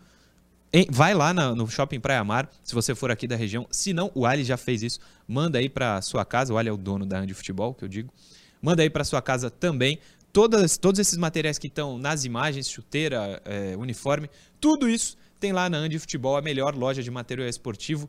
[0.91, 3.67] vai lá no Shopping Praia Mar, se você for aqui da região.
[3.71, 5.01] Se não, o Ali já fez isso.
[5.27, 6.53] Manda aí para sua casa.
[6.53, 8.13] O Ali é o dono da Andi Futebol, que eu digo.
[8.61, 10.01] Manda aí para sua casa também.
[10.33, 14.29] Todas, todos esses materiais que estão nas imagens, chuteira, é, uniforme,
[14.61, 18.09] tudo isso tem lá na Andi Futebol, a melhor loja de material esportivo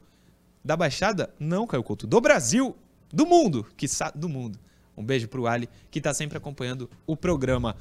[0.64, 1.34] da Baixada?
[1.40, 2.06] Não, Caio Couto.
[2.06, 2.76] Do Brasil,
[3.12, 4.60] do mundo, que do mundo.
[4.98, 7.76] Um beijo pro Ali, que tá sempre acompanhando o programa.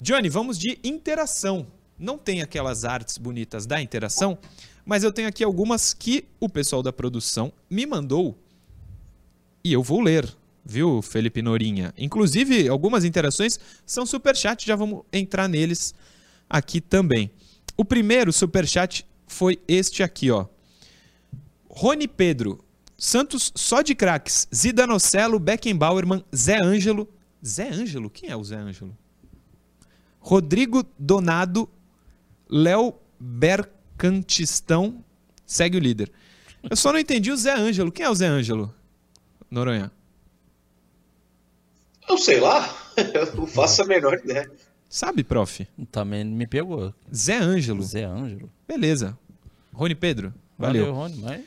[0.00, 1.66] Johnny, vamos de interação.
[1.98, 4.38] Não tem aquelas artes bonitas da interação,
[4.84, 8.36] mas eu tenho aqui algumas que o pessoal da produção me mandou
[9.62, 11.92] e eu vou ler, viu, Felipe Norinha?
[11.96, 15.94] Inclusive, algumas interações são superchat, já vamos entrar neles
[16.48, 17.30] aqui também.
[17.76, 20.46] O primeiro superchat foi este aqui, ó.
[21.68, 22.62] Rony Pedro,
[22.98, 27.08] Santos só de craques, Zidanocelo, Beckenbauerman, Zé Ângelo.
[27.44, 28.10] Zé Ângelo?
[28.10, 28.94] Quem é o Zé Ângelo?
[30.18, 31.66] Rodrigo Donado,
[32.46, 35.02] Léo Bercantistão,
[35.46, 36.12] segue o líder.
[36.68, 37.90] Eu só não entendi o Zé Ângelo.
[37.90, 38.74] Quem é o Zé Ângelo?
[39.50, 39.90] Noronha.
[42.10, 42.68] Eu sei lá,
[43.14, 44.50] eu não faço a menor ideia.
[44.88, 45.64] Sabe, prof?
[45.92, 46.92] Também me pegou.
[47.14, 47.80] Zé Ângelo.
[47.84, 48.50] Zé Ângelo.
[48.66, 49.16] Beleza.
[49.72, 50.34] Rony Pedro.
[50.58, 50.92] Valeu.
[50.92, 51.40] Rony, mas...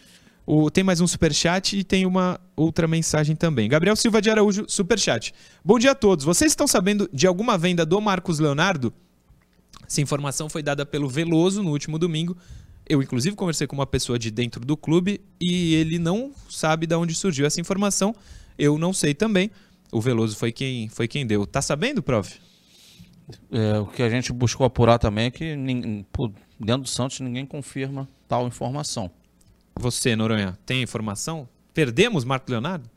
[0.46, 3.68] O, tem mais um superchat e tem uma outra mensagem também.
[3.68, 5.34] Gabriel Silva de Araújo, superchat.
[5.66, 6.24] Bom dia a todos.
[6.24, 8.94] Vocês estão sabendo de alguma venda do Marcos Leonardo?
[9.86, 12.38] Essa informação foi dada pelo Veloso no último domingo.
[12.88, 16.96] Eu, inclusive, conversei com uma pessoa de dentro do clube e ele não sabe de
[16.96, 18.16] onde surgiu essa informação.
[18.58, 19.52] Eu não sei também.
[19.94, 21.46] O Veloso foi quem, foi quem deu.
[21.46, 22.42] Tá sabendo, prof?
[23.52, 25.56] É, o que a gente buscou apurar também é que
[26.12, 29.10] pô, dentro do Santos ninguém confirma tal informação.
[29.76, 31.48] Você, Noronha, tem informação?
[31.74, 32.90] Perdemos Marco Leonardo?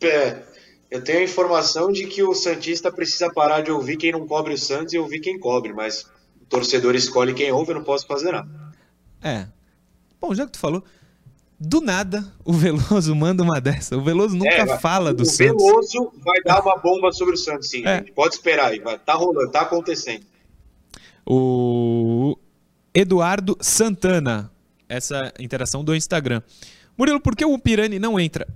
[0.00, 0.42] É,
[0.90, 4.54] eu tenho a informação de que o Santista precisa parar de ouvir quem não cobre
[4.54, 6.02] o Santos e ouvir quem cobre, mas
[6.40, 8.50] o torcedor escolhe quem ouve, eu não posso fazer nada.
[9.22, 9.46] É.
[10.20, 10.84] Bom, já que tu falou,
[11.64, 13.96] do nada o Veloso manda uma dessa.
[13.96, 15.64] O Veloso nunca É, fala do o Santos.
[15.64, 17.86] Veloso vai dar uma bomba sobre o Santos, sim.
[17.86, 18.00] É.
[18.02, 18.98] Pode esperar aí, vai.
[18.98, 20.24] tá rolando, tá acontecendo.
[21.24, 22.36] O
[22.92, 24.50] Eduardo Santana.
[24.88, 26.42] Essa interação do Instagram.
[26.98, 28.46] Murilo, por que o Pirani não entra?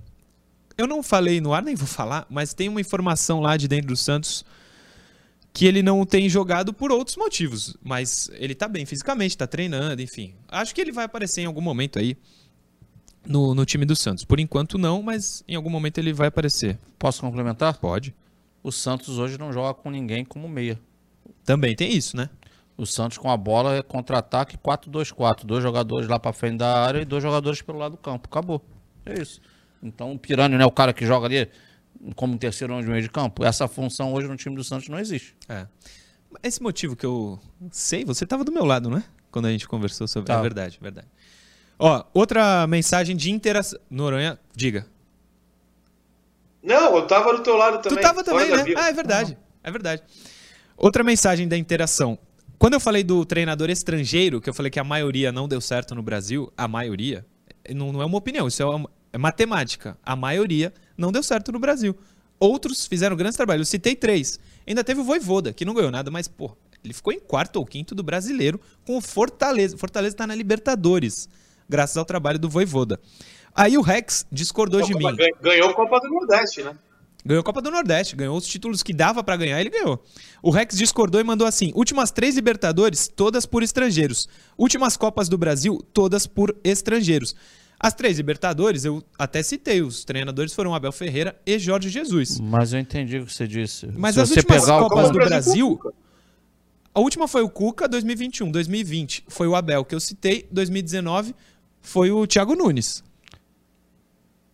[0.77, 3.87] Eu não falei no ar, nem vou falar, mas tem uma informação lá de dentro
[3.87, 4.45] do Santos
[5.51, 7.75] que ele não tem jogado por outros motivos.
[7.81, 10.35] Mas ele tá bem fisicamente, tá treinando, enfim.
[10.47, 12.15] Acho que ele vai aparecer em algum momento aí
[13.27, 14.23] no, no time do Santos.
[14.23, 16.79] Por enquanto não, mas em algum momento ele vai aparecer.
[16.97, 17.77] Posso complementar?
[17.77, 18.15] Pode.
[18.63, 20.79] O Santos hoje não joga com ninguém como meia.
[21.43, 22.29] Também tem isso, né?
[22.77, 25.45] O Santos com a bola é contra-ataque 4-2-4.
[25.45, 28.27] Dois jogadores lá pra frente da área e dois jogadores pelo lado do campo.
[28.29, 28.63] Acabou.
[29.05, 29.41] É isso.
[29.81, 31.49] Então o Pirani, né, o cara que joga ali
[32.15, 34.99] como terceiro homem de meio de campo, essa função hoje no time do Santos não
[34.99, 35.35] existe.
[35.49, 35.67] É.
[36.43, 37.39] Esse motivo que eu
[37.71, 39.03] sei, você estava do meu lado, não é?
[39.31, 40.31] Quando a gente conversou sobre.
[40.31, 40.41] É Tava.
[40.41, 41.07] verdade, verdade.
[41.79, 43.79] Ó, outra mensagem de interação.
[43.89, 44.85] Noronha, diga.
[46.63, 47.97] Não, eu tava do teu lado também.
[47.97, 48.63] Tu tava também, né?
[48.75, 49.37] Ah, é verdade.
[49.63, 50.01] É verdade.
[50.75, 52.17] Outra mensagem da interação.
[52.57, 55.93] Quando eu falei do treinador estrangeiro, que eu falei que a maioria não deu certo
[55.93, 57.25] no Brasil, a maioria,
[57.73, 59.97] não, não é uma opinião, isso é, uma- é matemática.
[60.03, 61.95] A maioria não deu certo no Brasil.
[62.39, 63.67] Outros fizeram grandes trabalhos.
[63.67, 64.39] Eu citei três.
[64.65, 67.65] Ainda teve o Voivoda, que não ganhou nada, mas, pô, ele ficou em quarto ou
[67.65, 69.77] quinto do brasileiro com o Fortaleza.
[69.77, 71.29] Fortaleza tá na Libertadores,
[71.69, 72.99] graças ao trabalho do Voivoda.
[73.55, 75.05] Aí o Rex discordou de mim.
[75.41, 76.75] Ganhou- a Copa do Nordeste, né?
[77.25, 80.01] Ganhou a Copa do Nordeste, ganhou os títulos que dava pra ganhar, ele ganhou.
[80.41, 84.29] O Rex discordou e mandou assim: últimas três Libertadores, todas por estrangeiros.
[84.57, 87.35] Últimas Copas do Brasil, todas por estrangeiros.
[87.79, 92.39] As três Libertadores, eu até citei, os treinadores foram Abel Ferreira e Jorge Jesus.
[92.39, 93.87] Mas eu entendi o que você disse.
[93.95, 95.93] Mas Se as você últimas Copas do Brasil, Cuca.
[96.93, 98.49] a última foi o Cuca, 2021.
[98.51, 100.47] 2020 foi o Abel que eu citei.
[100.51, 101.35] 2019
[101.87, 103.03] foi o Thiago Nunes,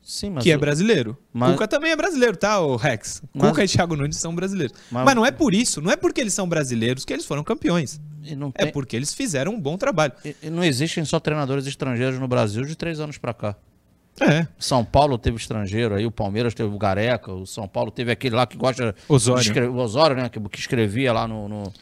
[0.01, 1.17] Sim, mas que é brasileiro.
[1.31, 3.23] mas- Cuca também é brasileiro, tá, o Rex?
[3.33, 4.75] Mas- Cuca e Thiago Nunes são brasileiros.
[4.91, 5.15] Mas- Mas...
[5.15, 7.99] não é por isso, não é porque eles são brasileiros que eles foram campeões.
[8.37, 10.13] não, É tem- porque eles fizeram um bom trabalho.
[10.23, 13.55] e- e não existem só treinadores estrangeiros no Brasil de três anos pra cá.
[14.21, 14.45] É.
[14.59, 18.35] São Paulo teve estrangeiro, aí o Palmeiras teve o Gareca, o São Paulo teve aquele
[18.35, 19.41] lá que gosta Osório.
[19.41, 21.73] de escrever, o Osório, né, que, que escrevia lá no, no-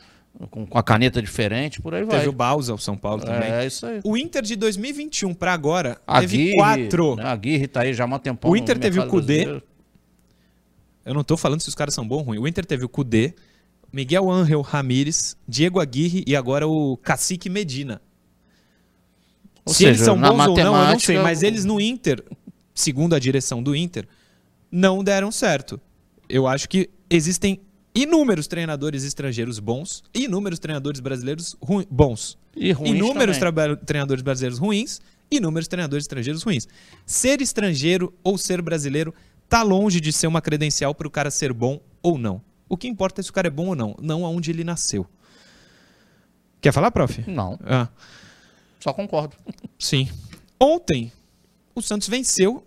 [0.50, 2.18] com, com a caneta diferente, por aí vai.
[2.18, 3.52] Teve o Bausa, o São Paulo também.
[3.52, 4.00] É isso aí.
[4.04, 7.16] O Inter de 2021 pra agora A teve Aguirre, quatro.
[7.16, 9.44] Né, a Aguirre tá aí já há um tempão O Inter teve o Cudê.
[9.44, 9.64] brasileiro.
[11.04, 12.42] Eu não tô falando se os caras são bons ou ruins.
[12.42, 13.34] O Inter teve o Cudê,
[13.92, 18.02] Miguel Ángel Ramírez, Diego Aguirre e agora o Cacique Medina.
[19.66, 21.20] Ou se eles seja, são na bons ou não, eu não matemática, sei.
[21.20, 22.24] Mas eles no Inter,
[22.74, 24.08] segundo a direção do Inter,
[24.72, 25.80] não deram certo.
[26.30, 27.60] Eu acho que existem
[27.94, 31.56] inúmeros treinadores estrangeiros bons inúmeros treinadores brasileiros
[31.90, 32.38] bons.
[32.56, 33.38] E ruins inúmeros
[33.86, 36.68] treinadores brasileiros ruins inúmeros treinadores estrangeiros ruins.
[37.06, 39.14] Ser estrangeiro ou ser brasileiro
[39.48, 42.42] tá longe de ser uma credencial para o cara ser bom ou não.
[42.68, 45.06] O que importa é se o cara é bom ou não, não aonde ele nasceu.
[46.62, 47.24] Quer falar, prof?
[47.28, 47.90] Não, Ah,
[48.80, 49.36] só concordo.
[49.78, 50.08] sim.
[50.60, 51.12] Ontem,
[51.76, 52.66] o Santos venceu,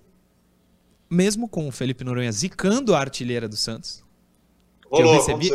[1.09, 4.04] mesmo com o Felipe Noronha zicando a artilheira do Santos.
[4.91, 5.51] Eu recebi,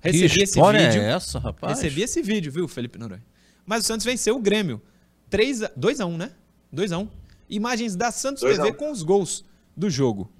[0.00, 1.02] recebi que esse história vídeo.
[1.02, 1.80] é essa, rapaz?
[1.80, 3.24] Recebi esse vídeo, viu, Felipe Noronha?
[3.64, 4.80] Mas o Santos venceu o Grêmio.
[5.30, 6.32] 3 a, 2 a 1, né?
[6.72, 7.08] 2 a 1.
[7.48, 8.78] Imagens da Santos 2 a TV 1.
[8.78, 9.44] com os gols
[9.76, 10.30] do jogo.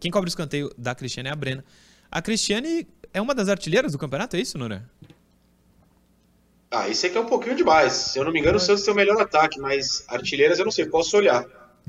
[0.00, 1.64] Quem cobre o escanteio da Cristiane é a Brena.
[2.10, 4.88] A Cristiane é uma das artilheiras do campeonato, é isso, Nora?
[6.70, 7.92] Ah, isso aqui é um pouquinho demais.
[7.92, 10.72] Se eu não me engano, o Santos tem o melhor ataque, mas artilheiras eu não
[10.72, 11.44] sei, posso olhar.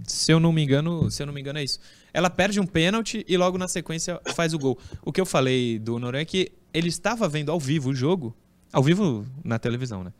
[0.06, 1.80] Se eu não me engano, se eu não me engano é isso.
[2.14, 4.78] Ela perde um pênalti e logo na sequência faz o gol.
[5.06, 8.36] O que eu falei do Noronha é que ele estava vendo ao vivo o jogo,
[8.74, 10.12] ao vivo na televisão, né?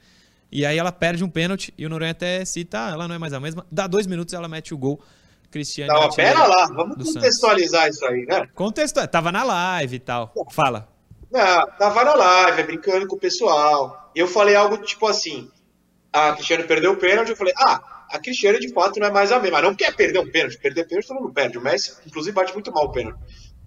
[0.52, 3.18] E aí ela perde um pênalti e o Noronha até cita, ah, ela não é
[3.18, 3.66] mais a mesma.
[3.72, 5.02] Dá dois minutos ela mete o gol.
[5.52, 5.92] Cristiane.
[5.92, 7.16] Mas artilheira pera lá, vamos do Santos.
[7.16, 8.48] contextualizar isso aí, né?
[8.56, 10.34] Contexto, tava na live e tal.
[10.52, 10.88] Fala.
[11.32, 14.12] Não, tava na live, brincando com o pessoal.
[14.16, 15.50] E eu falei algo tipo assim:
[16.12, 17.30] a Cristiane perdeu o pênalti.
[17.30, 19.62] Eu falei, ah, a Cristiane de fato não é mais a mesma.
[19.62, 20.58] Não quer perder um pênalti.
[20.58, 21.58] Perder pênalti todo mundo perde.
[21.58, 23.18] O Messi, inclusive, bate muito mal o pênalti.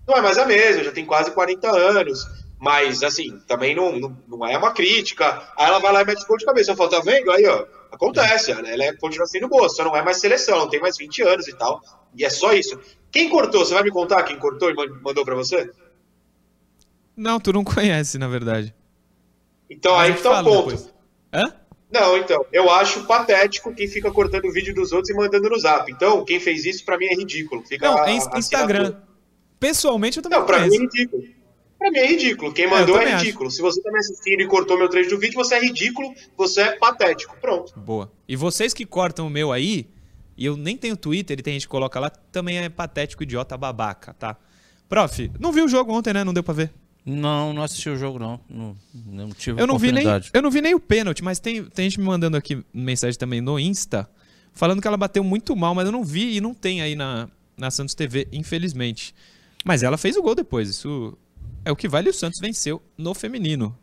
[0.07, 2.43] Não é mais a mesma, já tem quase 40 anos.
[2.64, 5.27] Mas, assim, também não, não, não é uma crítica.
[5.55, 6.70] Aí ela vai lá e mete gol de cabeça.
[6.70, 7.31] Eu falo, tá vendo?
[7.31, 8.53] Aí, ó, acontece.
[8.53, 11.20] Ela, ela é, continua sendo boa, só não é mais seleção, não tem mais 20
[11.22, 11.83] anos e tal.
[12.16, 12.81] E é só isso.
[13.12, 13.66] Quem cortou?
[13.66, 15.70] Você vai me contar quem cortou e man- mandou pra você?
[17.14, 18.74] Não, tu não conhece, na verdade.
[19.68, 20.68] Então Mas aí tá o ponto.
[20.70, 20.94] depois.
[21.33, 21.55] Hã?
[21.92, 25.59] Não, então, eu acho patético quem fica cortando o vídeo dos outros e mandando no
[25.59, 25.92] zap.
[25.92, 27.62] Então, quem fez isso, pra mim, é ridículo.
[27.62, 28.38] Fica Não, é Instagram.
[28.38, 29.03] assinatura.
[29.61, 31.22] Pessoalmente, eu também Não, pra mim é ridículo.
[31.85, 32.51] Pra mim é ridículo.
[32.53, 33.25] Quem É, mandou é, acho.
[33.25, 33.51] ridículo.
[33.51, 36.62] Se você tá me assistindo e cortou meu trecho do vídeo, você é ridículo, você
[36.62, 37.37] é patético.
[37.42, 37.79] Pronto.
[37.79, 38.11] Boa.
[38.27, 39.87] E vocês que cortam o meu aí,
[40.35, 43.55] e eu nem tenho Twitter e tem gente que coloca lá, também é patético, idiota,
[43.59, 44.35] babaca, tá?
[44.88, 46.25] Prof, não viu o jogo ontem, né?
[46.25, 46.73] Não deu pra ver.
[47.05, 48.40] Não, não assisti o jogo, não.
[48.49, 50.31] Não, não tive Eu não vi nem, oportunidade.
[50.33, 53.42] eu não vi nem o pênalti, mas tem, tem gente me mandando aqui mensagem também
[53.42, 54.09] no Insta,
[54.55, 57.29] falando que ela bateu muito mal, mas eu não vi e não tem aí na,
[57.59, 59.14] na Santos TV, infelizmente.
[59.62, 61.14] Mas ela fez o gol depois, isso
[61.64, 62.11] é o que vale.
[62.11, 63.77] O Santos venceu no feminino.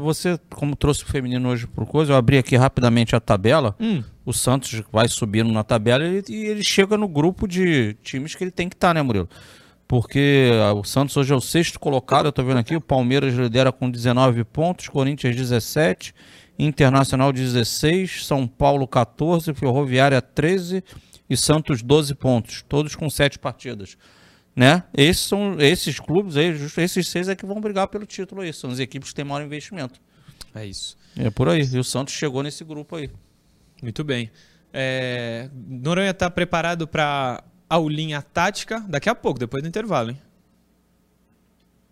[0.00, 3.74] Você, como trouxe o feminino hoje por coisa, eu abri aqui rapidamente a tabela.
[3.80, 8.34] Hum, O Santos vai subindo na tabela e, e ele chega no grupo de times
[8.34, 9.28] que ele tem que estar, né, Murilo?
[9.86, 13.34] Porque ah, o Santos hoje é o sexto colocado, eu tô vendo aqui, o Palmeiras
[13.34, 16.14] lidera com 19 pontos, Corinthians 17,
[16.58, 20.82] Internacional 16, São Paulo 14, Ferroviária 13
[21.28, 23.96] e Santos 12 pontos, todos com 7 partidas.
[24.54, 24.82] Né?
[24.94, 28.52] Esses são esses clubes aí, justo esses seis é que vão brigar pelo título aí,
[28.52, 29.98] são as equipes que têm maior investimento.
[30.54, 30.96] é isso.
[31.16, 31.62] É por aí.
[31.62, 33.10] E o Santos chegou nesse grupo aí.
[33.82, 34.30] Muito bem.
[34.72, 40.20] É, Noronha tá preparado para aulinha tática daqui a pouco, depois do intervalo, hein?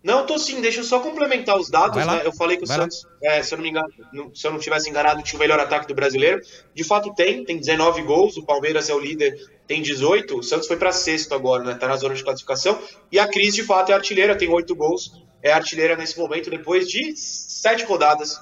[0.03, 2.21] Não, tô sim, deixa eu só complementar os dados, né?
[2.25, 2.77] Eu falei que o Vai.
[2.77, 3.87] Santos, é, se eu não me engano,
[4.33, 6.41] se eu não tivesse enganado, tinha o melhor ataque do brasileiro.
[6.73, 9.39] De fato tem, tem 19 gols, o Palmeiras é o líder,
[9.71, 11.73] tem 18, o Santos foi para sexto agora, né?
[11.75, 12.77] Tá na zona de classificação.
[13.09, 16.89] E a Cris, de fato, é artilheira, tem 8 gols, é artilheira nesse momento, depois
[16.89, 18.37] de sete rodadas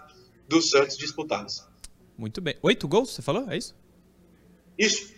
[0.48, 1.68] do Santos disputadas.
[2.18, 2.56] Muito bem.
[2.64, 3.46] Oito gols, você falou?
[3.48, 3.76] É isso?
[4.76, 5.14] Isso.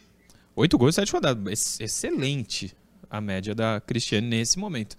[0.54, 1.48] Oito gols, sete rodadas.
[1.48, 2.76] Ex- Excelente
[3.10, 4.98] a média da Cristiane nesse momento.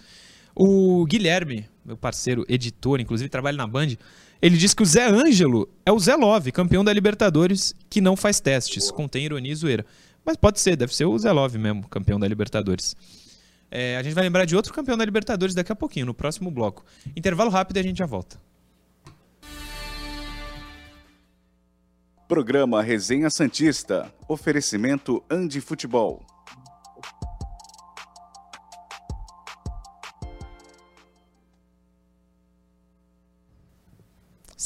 [0.56, 3.96] O Guilherme, meu parceiro editor, inclusive trabalha na Band,
[4.40, 8.16] ele diz que o Zé Ângelo é o Zé Love, campeão da Libertadores, que não
[8.16, 8.90] faz testes.
[8.90, 9.84] Contém ironia e zoeira.
[10.24, 12.96] Mas pode ser, deve ser o Zé Love mesmo, campeão da Libertadores.
[13.70, 16.50] É, a gente vai lembrar de outro campeão da Libertadores daqui a pouquinho, no próximo
[16.50, 16.84] bloco.
[17.16, 18.38] Intervalo rápido e a gente já volta.
[22.28, 24.12] Programa Resenha Santista.
[24.28, 26.24] Oferecimento Andi Futebol.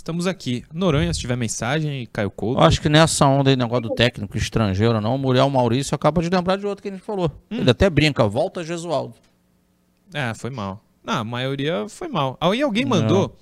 [0.06, 0.62] Estamos aqui.
[0.72, 2.60] Noronha, se tiver mensagem, Caio Couto.
[2.60, 6.22] Eu acho que nessa onda aí, negócio do técnico estrangeiro, não, o Muriel Maurício acaba
[6.22, 7.28] de lembrar de outro que a gente falou.
[7.50, 9.16] Ele até brinca, volta Jesualdo.
[10.14, 10.80] É, foi mal.
[11.02, 12.38] Não, a maioria foi mal.
[12.40, 13.36] Aí alguém mandou.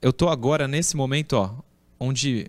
[0.00, 1.52] Eu tô agora nesse momento, ó,
[1.98, 2.46] onde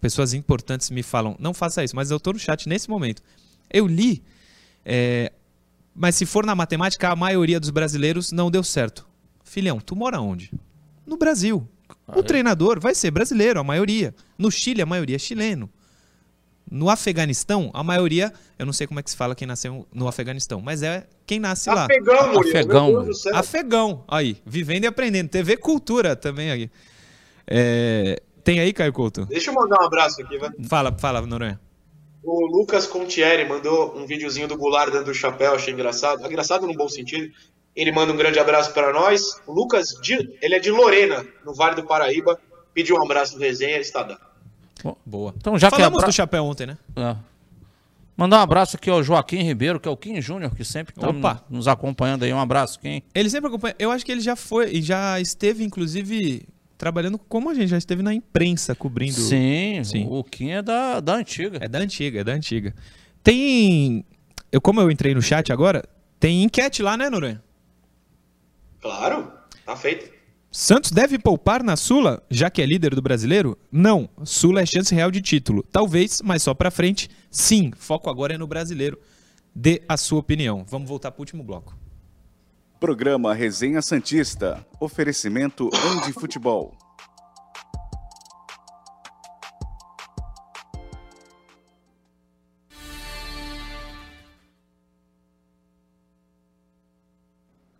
[0.00, 3.20] pessoas importantes me falam, não faça isso, mas eu tô no chat nesse momento.
[3.68, 4.22] Eu li,
[4.84, 5.32] é,
[5.92, 9.04] mas se for na matemática, a maioria dos brasileiros não deu certo.
[9.42, 10.52] Filhão, tu mora onde?
[11.06, 11.66] No Brasil.
[12.08, 14.14] O treinador vai ser brasileiro, a maioria.
[14.38, 15.70] No Chile, a maioria é chileno.
[16.70, 20.08] No Afeganistão, a maioria, eu não sei como é que se fala quem nasceu no
[20.08, 21.84] Afeganistão, mas é quem nasce lá.
[21.84, 22.56] Afegão, Murilo.
[22.56, 23.36] Afegão, Meu Deus do céu.
[23.36, 25.28] Afegão, aí, vivendo e aprendendo.
[25.28, 26.70] TV Cultura também aí.
[27.46, 29.26] É, Tem aí, Caio Couto?
[29.26, 30.50] Deixa eu mandar um abraço aqui, vai.
[30.66, 31.60] Fala, fala, Noronha.
[32.22, 36.24] O Lucas Contieri mandou um videozinho do Goulart dando o chapéu, achei engraçado.
[36.26, 37.30] Engraçado no bom sentido.
[37.74, 39.40] Ele manda um grande abraço para nós.
[39.46, 42.38] O Lucas, de- ele é de Lorena, no Vale do Paraíba.
[42.72, 44.20] Pediu um abraço no resenha, ele está dando.
[45.04, 45.32] Boa.
[45.36, 46.76] Então, já que Falamos abra- do chapéu ontem, né?
[46.96, 47.16] É.
[48.16, 51.08] Mandar um abraço aqui ao Joaquim Ribeiro, que é o Kim Júnior, que sempre está
[51.08, 51.42] Opa.
[51.50, 52.32] nos acompanhando aí.
[52.32, 53.02] Um abraço, Kim.
[53.14, 53.74] Ele sempre acompanha.
[53.78, 56.46] Eu acho que ele já foi e já esteve, inclusive,
[56.78, 59.14] trabalhando como a gente, já esteve na imprensa cobrindo.
[59.18, 60.06] Sim, Sim.
[60.08, 61.58] o Kim é da, da antiga.
[61.60, 62.72] É da antiga, é da antiga.
[63.22, 64.04] Tem.
[64.52, 65.82] Eu, como eu entrei no chat agora,
[66.20, 67.42] tem enquete lá, né, Noronha?
[68.84, 69.32] Claro,
[69.64, 70.12] tá feito.
[70.52, 73.56] Santos deve poupar na Sula, já que é líder do brasileiro?
[73.72, 74.10] Não.
[74.24, 75.62] Sula é chance real de título.
[75.62, 77.08] Talvez, mas só pra frente.
[77.30, 77.72] Sim.
[77.78, 79.00] Foco agora é no brasileiro.
[79.54, 80.66] Dê a sua opinião.
[80.68, 81.74] Vamos voltar pro último bloco.
[82.78, 84.64] Programa Resenha Santista.
[84.78, 86.76] Oferecimento Andi Futebol.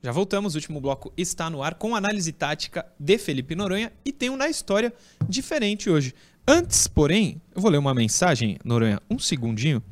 [0.05, 4.13] Já voltamos, o último bloco está no ar com análise tática de Felipe Noronha e
[4.13, 4.93] tem um na história
[5.27, 6.15] diferente hoje.
[6.47, 9.83] Antes, porém, eu vou ler uma mensagem, Noronha, um segundinho.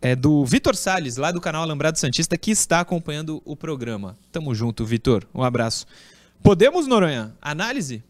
[0.00, 4.16] É do Vitor Sales, lá do canal Alambrado Santista, que está acompanhando o programa.
[4.30, 5.26] Tamo junto, Vitor.
[5.34, 5.84] Um abraço.
[6.44, 7.34] Podemos, Noronha?
[7.42, 8.04] Análise?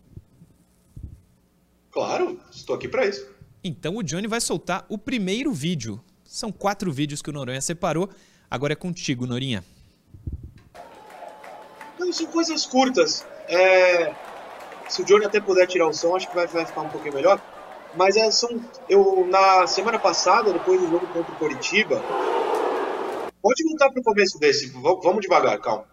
[1.91, 3.27] Claro, estou aqui para isso.
[3.65, 5.99] Então o Johnny vai soltar o primeiro vídeo.
[6.23, 8.11] São quatro vídeos que o Noronha separou.
[8.51, 9.65] Agora é contigo, Norinha.
[12.07, 13.27] Não, são coisas curtas.
[13.49, 14.15] É,
[14.89, 17.15] se o Johnny até puder tirar o som, acho que vai, vai ficar um pouquinho
[17.15, 17.41] melhor.
[17.97, 18.49] Mas é, são,
[18.89, 22.01] eu, na semana passada, depois do jogo contra o Coritiba,
[23.43, 25.85] pode voltar para o começo desse, vamos devagar, calma.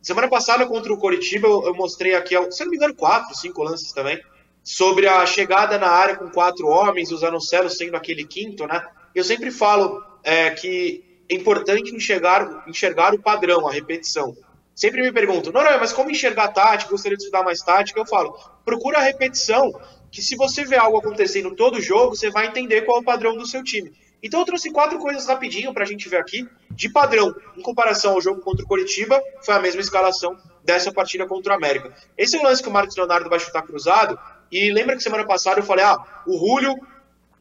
[0.00, 3.64] Semana passada contra o Coritiba, eu, eu mostrei aqui, se não me engano, quatro, cinco
[3.64, 4.22] lances também,
[4.62, 8.86] sobre a chegada na área com quatro homens, o Zanocelo sendo aquele quinto, né?
[9.12, 14.36] Eu sempre falo é, que é importante enxergar, enxergar o padrão, a repetição.
[14.76, 16.90] Sempre me perguntam, não, mas como enxergar tática?
[16.90, 17.98] Gostaria de estudar mais tática?
[17.98, 19.72] Eu falo, procura a repetição,
[20.10, 23.38] que se você vê algo acontecendo todo jogo, você vai entender qual é o padrão
[23.38, 23.90] do seu time.
[24.22, 28.12] Então eu trouxe quatro coisas rapidinho para a gente ver aqui, de padrão, em comparação
[28.12, 31.94] ao jogo contra o Coritiba, foi a mesma escalação dessa partida contra o América.
[32.18, 34.18] Esse é o lance que o Marcos Leonardo vai chutar cruzado,
[34.52, 35.96] e lembra que semana passada eu falei, ah,
[36.26, 36.74] o Julio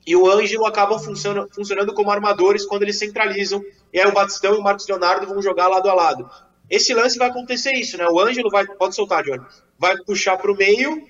[0.07, 3.61] e o Ângelo acabam funcionando, funcionando como armadores quando eles centralizam,
[3.91, 6.29] e aí o Batistão e o Marcos Leonardo vão jogar lado a lado.
[6.69, 8.07] Esse lance vai acontecer isso, né?
[8.07, 9.45] O Ângelo vai, pode soltar, Johnny,
[9.77, 11.07] vai puxar para o meio,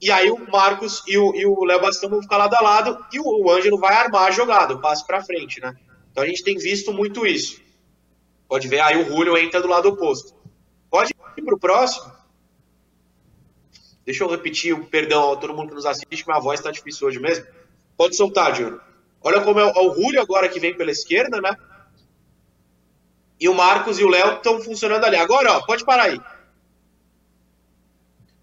[0.00, 3.24] e aí o Marcos e o Léo Batistão vão ficar lado a lado, e o,
[3.24, 5.74] o Ângelo vai armar a jogada, o passe para frente, né?
[6.10, 7.60] Então a gente tem visto muito isso.
[8.48, 10.34] Pode ver, aí o Julio entra do lado oposto.
[10.88, 12.10] Pode ir para o próximo.
[14.04, 17.18] Deixa eu repetir, perdão a todo mundo que nos assiste, minha voz está difícil hoje
[17.18, 17.44] mesmo.
[17.96, 18.80] Pode soltar, Júnior.
[19.20, 21.56] Olha como é o, é o Julio agora que vem pela esquerda, né?
[23.38, 25.16] E o Marcos e o Léo estão funcionando ali.
[25.16, 26.20] Agora, ó, pode parar aí.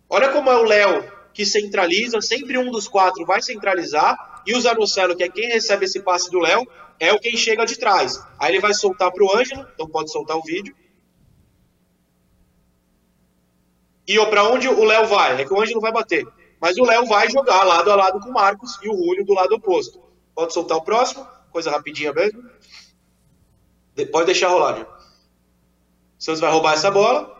[0.09, 4.61] Olha como é o Léo que centraliza, sempre um dos quatro vai centralizar, e o
[4.61, 6.67] Zanocelo, que é quem recebe esse passe do Léo,
[6.99, 8.21] é o quem chega de trás.
[8.37, 10.75] Aí ele vai soltar para o Ângelo, então pode soltar o vídeo.
[14.07, 15.41] E para onde o Léo vai?
[15.41, 16.27] É que o Ângelo vai bater.
[16.59, 19.33] Mas o Léo vai jogar lado a lado com o Marcos e o Julio do
[19.33, 20.01] lado oposto.
[20.35, 22.43] Pode soltar o próximo, coisa rapidinha mesmo.
[24.11, 24.87] Pode deixar rolar, Gil.
[26.17, 27.31] Santos vai roubar essa bola.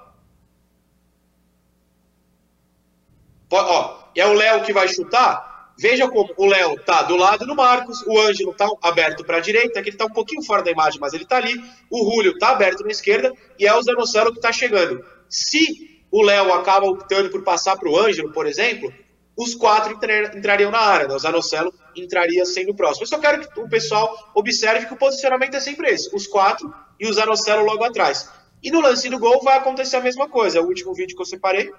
[3.50, 5.74] Pode, ó, é o Léo que vai chutar.
[5.78, 9.40] Veja como o Léo tá do lado do Marcos, o Ângelo tá aberto para a
[9.40, 11.54] direita, que ele tá um pouquinho fora da imagem, mas ele tá ali.
[11.90, 15.04] O Julio tá aberto na esquerda e é o Zanocelo que tá chegando.
[15.28, 18.94] Se o Léo acaba optando por passar para o Ângelo, por exemplo,
[19.36, 19.98] os quatro
[20.38, 21.16] entrariam na área, né?
[21.16, 23.04] o Zanocelo entraria sendo o próximo.
[23.04, 26.74] Eu só quero que o pessoal observe que o posicionamento é sempre esse: os quatro
[27.00, 28.30] e o Zanocelo logo atrás.
[28.62, 30.60] E no lance do gol vai acontecer a mesma coisa.
[30.60, 31.72] É o último vídeo que eu separei.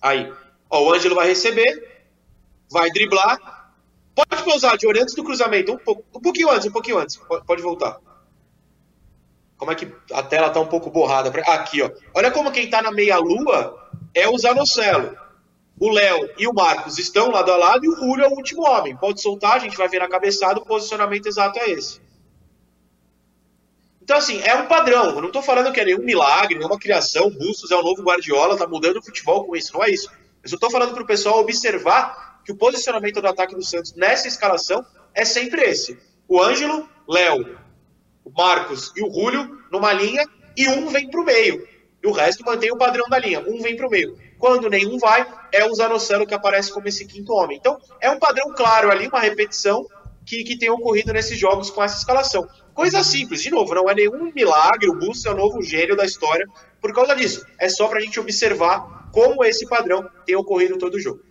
[0.00, 0.32] Aí,
[0.68, 2.06] ó, o Ângelo vai receber,
[2.70, 3.38] vai driblar.
[4.14, 7.16] Pode pousar, de antes do cruzamento, um, pouco, um pouquinho antes, um pouquinho antes.
[7.46, 7.98] Pode voltar.
[9.56, 11.30] Como é que a tela tá um pouco borrada?
[11.46, 11.90] Aqui, ó.
[12.14, 13.78] Olha como quem tá na meia-lua
[14.12, 15.16] é o Zanocelo.
[15.78, 18.62] O Léo e o Marcos estão lado a lado e o Julio é o último
[18.62, 18.96] homem.
[18.96, 22.00] Pode soltar, a gente vai ver na cabeçada, o posicionamento exato é esse.
[24.00, 25.06] Então, assim, é um padrão.
[25.06, 27.30] Eu não estou falando que é nenhum milagre, nenhuma criação.
[27.30, 29.72] Bustos é o novo Guardiola, tá mudando o futebol com isso.
[29.72, 30.10] Não é isso.
[30.42, 33.94] Eu só estou falando para o pessoal observar que o posicionamento do ataque do Santos
[33.94, 34.84] nessa escalação
[35.14, 35.98] é sempre esse.
[36.28, 37.58] O Ângelo, Léo,
[38.24, 40.24] o Marcos e o Julio numa linha
[40.56, 41.66] e um vem para o meio.
[42.02, 43.40] E o resto mantém o padrão da linha.
[43.40, 44.16] Um vem para o meio.
[44.38, 47.56] Quando nenhum vai, é o Zanocelo que aparece como esse quinto homem.
[47.56, 49.86] Então, é um padrão claro ali, uma repetição
[50.24, 52.46] que, que tem ocorrido nesses jogos com essa escalação.
[52.74, 56.04] Coisa simples, de novo, não é nenhum milagre, o Bustos é o novo gênio da
[56.04, 56.46] história
[56.80, 57.46] por causa disso.
[57.58, 61.22] É só para a gente observar como esse padrão tem ocorrido todo o jogo.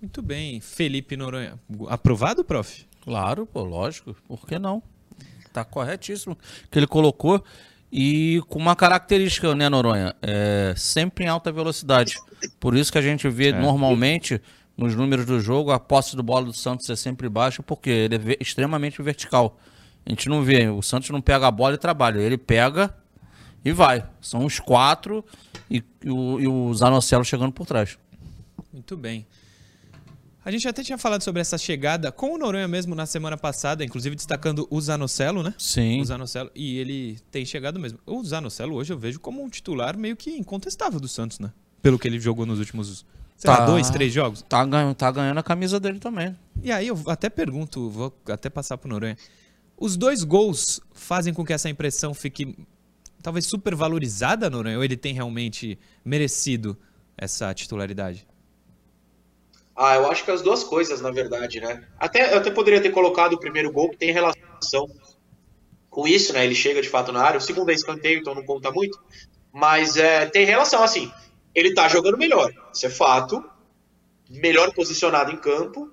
[0.00, 0.60] Muito bem.
[0.60, 1.58] Felipe Noronha,
[1.88, 2.84] aprovado, prof?
[3.00, 4.14] Claro, pô, lógico.
[4.26, 4.82] Por que não?
[5.54, 6.36] Tá corretíssimo
[6.68, 7.42] que ele colocou.
[7.92, 10.16] E com uma característica, né, Noronha?
[10.20, 12.16] É sempre em alta velocidade.
[12.58, 13.52] Por isso que a gente vê é.
[13.52, 14.42] normalmente
[14.76, 18.16] nos números do jogo a posse do bola do Santos é sempre baixa, porque ele
[18.16, 19.56] é extremamente vertical.
[20.04, 22.18] A gente não vê, o Santos não pega a bola e trabalha.
[22.18, 22.92] Ele pega
[23.64, 24.04] e vai.
[24.20, 25.24] São os quatro
[25.70, 27.96] e, e o, e o Zanocelo chegando por trás.
[28.72, 29.24] Muito bem.
[30.44, 33.82] A gente até tinha falado sobre essa chegada com o Noronha mesmo na semana passada,
[33.82, 35.54] inclusive destacando o Zanocelo, né?
[35.56, 36.02] Sim.
[36.02, 37.98] O Zanocelo, e ele tem chegado mesmo.
[38.04, 41.50] O Zanocelo hoje eu vejo como um titular meio que incontestável do Santos, né?
[41.80, 43.06] Pelo que ele jogou nos últimos,
[43.38, 44.42] sei tá, lá, dois, três jogos.
[44.42, 46.36] Tá, ganhando, tá ganhando a camisa dele também.
[46.62, 49.16] E aí eu até pergunto, vou até passar pro Noronha.
[49.78, 52.54] Os dois gols fazem com que essa impressão fique
[53.22, 54.76] talvez super valorizada, Noronha?
[54.76, 56.76] Ou ele tem realmente merecido
[57.16, 58.26] essa titularidade?
[59.76, 61.84] Ah, eu acho que as duas coisas, na verdade, né?
[61.98, 64.88] Até, eu até poderia ter colocado o primeiro gol, que tem relação
[65.90, 66.44] com isso, né?
[66.44, 67.38] Ele chega de fato na área.
[67.38, 68.98] O segundo é escanteio, então não conta muito.
[69.52, 71.10] Mas é, tem relação, assim.
[71.54, 73.44] Ele tá jogando melhor, isso é fato.
[74.28, 75.90] Melhor posicionado em campo.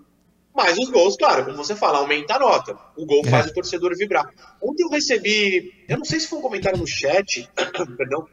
[0.54, 2.78] Mas os gols, claro, como você fala, aumenta a nota.
[2.98, 3.30] O gol É.
[3.30, 4.30] faz o torcedor vibrar.
[4.62, 7.50] Ontem eu recebi, eu não sei se foi um comentário no chat,
[7.98, 8.28] perdão,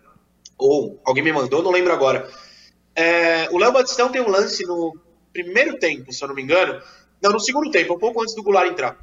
[0.58, 2.28] ou alguém me mandou, não lembro agora.
[2.94, 4.96] É, o Léo Batistão tem um lance no
[5.32, 6.80] primeiro tempo, se eu não me engano.
[7.20, 8.96] Não, no segundo tempo, um pouco antes do Goulart entrar.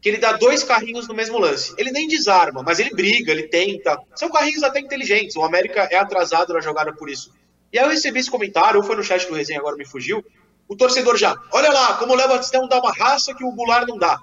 [0.00, 1.74] Que ele dá dois carrinhos no mesmo lance.
[1.76, 3.98] Ele nem desarma, mas ele briga, ele tenta.
[4.14, 5.36] São carrinhos até inteligentes.
[5.36, 7.32] O América é atrasado na jogada por isso.
[7.72, 10.24] E aí eu recebi esse comentário, ou foi no chat do Resenha, agora me fugiu.
[10.66, 12.28] O torcedor já, olha lá, como o Léo
[12.68, 14.20] dá uma raça que o Goulart não dá.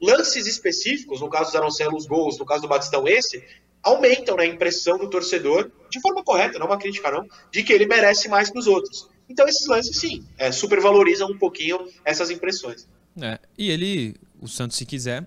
[0.00, 3.44] Lances específicos, no caso do os gols, no caso do Batistão esse,
[3.82, 7.72] aumentam né, a impressão do torcedor, de forma correta, não uma crítica não, de que
[7.72, 9.09] ele merece mais que os outros.
[9.30, 12.88] Então esses lances, sim, é, supervalorizam um pouquinho essas impressões.
[13.22, 15.24] É, e ele, o Santos, se quiser,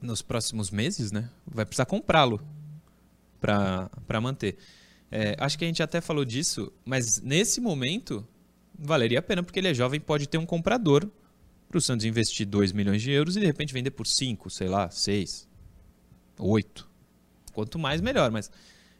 [0.00, 2.38] nos próximos meses, né, vai precisar comprá-lo
[3.40, 4.58] para manter.
[5.10, 8.26] É, acho que a gente até falou disso, mas nesse momento
[8.78, 11.10] valeria a pena, porque ele é jovem, pode ter um comprador
[11.66, 14.68] para o Santos investir 2 milhões de euros e de repente vender por 5, sei
[14.68, 15.48] lá, 6,
[16.38, 16.88] 8.
[17.54, 18.30] Quanto mais, melhor.
[18.30, 18.50] Mas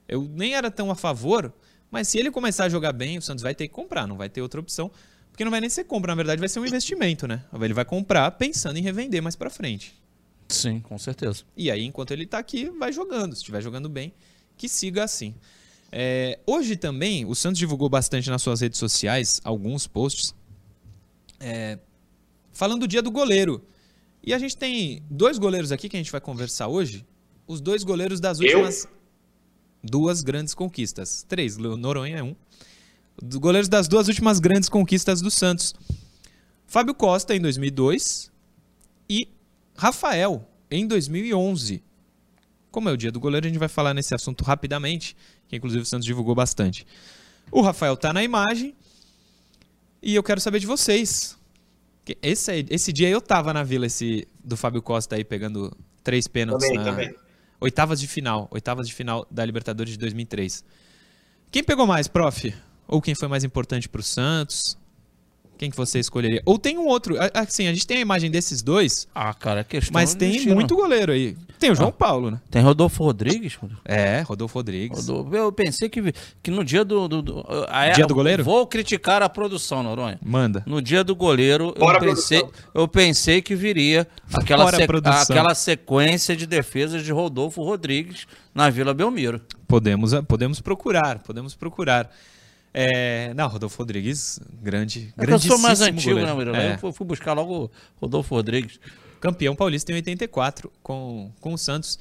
[0.09, 1.53] eu nem era tão a favor,
[1.91, 4.29] mas se ele começar a jogar bem, o Santos vai ter que comprar, não vai
[4.29, 4.91] ter outra opção.
[5.31, 7.45] Porque não vai nem ser compra, na verdade vai ser um investimento, né?
[7.61, 9.95] Ele vai comprar pensando em revender mais para frente.
[10.49, 11.45] Sim, com certeza.
[11.57, 13.35] E aí, enquanto ele tá aqui, vai jogando.
[13.35, 14.13] Se estiver jogando bem,
[14.57, 15.35] que siga assim.
[15.93, 20.35] É, hoje também, o Santos divulgou bastante nas suas redes sociais alguns posts
[21.41, 21.79] é,
[22.53, 23.65] falando do dia do goleiro.
[24.23, 27.07] E a gente tem dois goleiros aqui que a gente vai conversar hoje.
[27.47, 28.69] Os dois goleiros das Eu?
[29.83, 31.25] Duas grandes conquistas.
[31.29, 32.35] Três, Noronha é um.
[33.23, 35.75] Goleiros das duas últimas grandes conquistas do Santos.
[36.67, 38.31] Fábio Costa em 2002
[39.09, 39.29] e
[39.77, 41.83] Rafael em 2011.
[42.71, 45.17] Como é o dia do goleiro, a gente vai falar nesse assunto rapidamente,
[45.49, 46.87] que inclusive o Santos divulgou bastante.
[47.51, 48.75] O Rafael tá na imagem
[50.03, 51.37] e eu quero saber de vocês.
[52.23, 56.69] Esse, esse dia eu tava na vila esse do Fábio Costa aí pegando três pênaltis
[56.69, 57.15] Também, na também.
[57.61, 60.65] Oitavas de final, oitavas de final da Libertadores de 2003.
[61.51, 62.55] Quem pegou mais, prof?
[62.87, 64.78] Ou quem foi mais importante pro Santos?
[65.59, 66.41] Quem que você escolheria?
[66.47, 69.61] Ou tem um outro, a- assim, a gente tem a imagem desses dois, Ah, cara,
[69.61, 70.55] é questão mas tem destino.
[70.55, 71.37] muito goleiro aí.
[71.59, 71.93] Tem o João Ah.
[71.93, 72.41] Paulo, né?
[72.49, 73.59] Tem Rodolfo Rodrigues.
[73.85, 74.99] É, Rodolfo Rodrigues.
[75.09, 77.09] Rodolfo- Eu pensei que, que no dia do.
[77.09, 78.45] do, do a- Dia do goleiro?
[78.45, 80.19] Vou criticar a produção, Noronha.
[80.25, 80.63] Manda.
[80.65, 82.71] No dia do goleiro, eu pensei, produção.
[82.73, 85.23] eu pensei que viria aquela, produção.
[85.23, 89.41] aquela sequência de defesas de Rodolfo Rodrigues na Vila Belmiro.
[89.67, 92.09] Podemos, podemos procurar, podemos procurar.
[92.73, 96.33] É, não, Rodolfo Rodrigues, grande, É que eu sou mais grandíssimo antigo, né.
[96.35, 96.57] Murilo?
[96.57, 98.79] É, Eu fui- buscar logo Rodolfo Rodrigues.
[99.21, 101.99] campeão paulista em 84 com, com o Santos.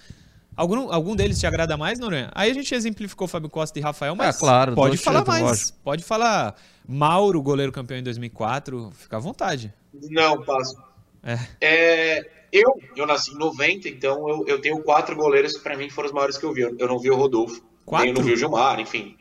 [0.56, 2.30] Algum, algum deles te agrada mais, Noronha?
[2.34, 5.44] Aí a gente exemplificou Fábio Costa e Rafael, mas É, claro, pode falar mais.
[5.44, 5.78] lógico.
[5.84, 6.56] Pode falar
[6.88, 9.74] Mauro, goleiro campeão em 2004, fica à vontade.
[10.10, 10.76] Não, passo.
[11.24, 11.40] É.
[11.62, 15.90] É, eu, eu nasci em 90, então eu, eu tenho quatro goleiros que pra mim
[15.90, 16.62] foram os maiores que eu vi.
[16.62, 18.06] Eu, eu não vi o Rodolfo, Quatro?
[18.06, 19.16] nem eu não vi o Gilmar, enfim.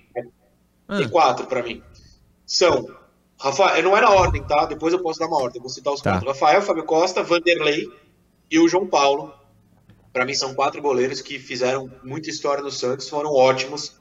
[0.89, 1.83] Ah, Tem quatro pra mim.
[2.47, 2.87] São,
[3.41, 4.67] Rafael, não é na ordem, tá?
[4.67, 6.13] Depois eu posso dar uma ordem, vou citar os Tá.
[6.13, 6.29] quatro.
[6.29, 7.89] Rafael, Fábio Costa, Vanderlei
[8.51, 9.33] e o João Paulo.
[10.13, 13.95] Pra mim são quatro goleiros que fizeram muita história no Santos, foram ótimos.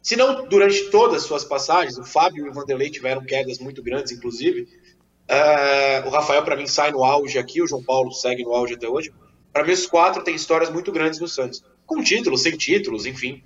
[0.00, 3.82] Se não durante todas as suas passagens, o Fábio e o Vanderlei tiveram quedas muito
[3.82, 4.68] grandes, inclusive.
[5.26, 8.74] É, o Rafael, pra mim, sai no auge aqui, o João Paulo segue no auge
[8.74, 9.12] até hoje.
[9.52, 11.62] Pra mim, os quatro têm histórias muito grandes no Santos.
[11.84, 13.42] Com títulos, sem títulos, enfim.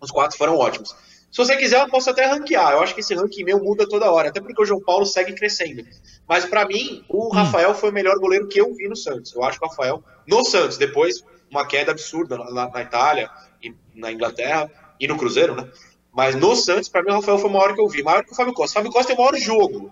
[0.00, 0.94] Os quatro foram ótimos.
[1.32, 2.72] Se você quiser, eu posso até ranquear.
[2.72, 5.32] Eu acho que esse ranking meu muda toda hora, até porque o João Paulo segue
[5.32, 5.82] crescendo.
[6.28, 9.34] Mas pra mim, o Rafael foi o melhor goleiro que eu vi no Santos.
[9.34, 13.30] Eu acho que o Rafael, no Santos, depois uma queda absurda na, na Itália
[13.62, 14.70] e na Inglaterra
[15.00, 15.70] e no Cruzeiro, né?
[16.12, 18.32] Mas no Santos, pra mim, o Rafael foi o maior que eu vi, maior que
[18.32, 18.72] o Fábio Costa.
[18.72, 19.90] O Fábio Costa tem o maior jogo,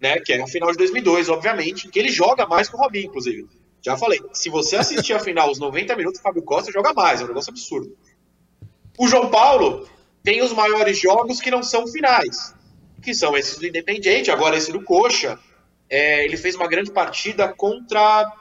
[0.00, 0.18] né?
[0.18, 3.46] Que é a final de 2002, obviamente, que ele joga mais que o Robinho, inclusive.
[3.80, 7.20] Já falei, se você assistir a final os 90 minutos, o Fábio Costa joga mais,
[7.20, 7.96] é um negócio absurdo.
[8.98, 9.88] O João Paulo
[10.22, 12.54] tem os maiores jogos que não são finais,
[13.02, 15.38] que são esses do Independiente, agora esse do Coxa.
[15.90, 18.32] É, ele fez uma grande partida contra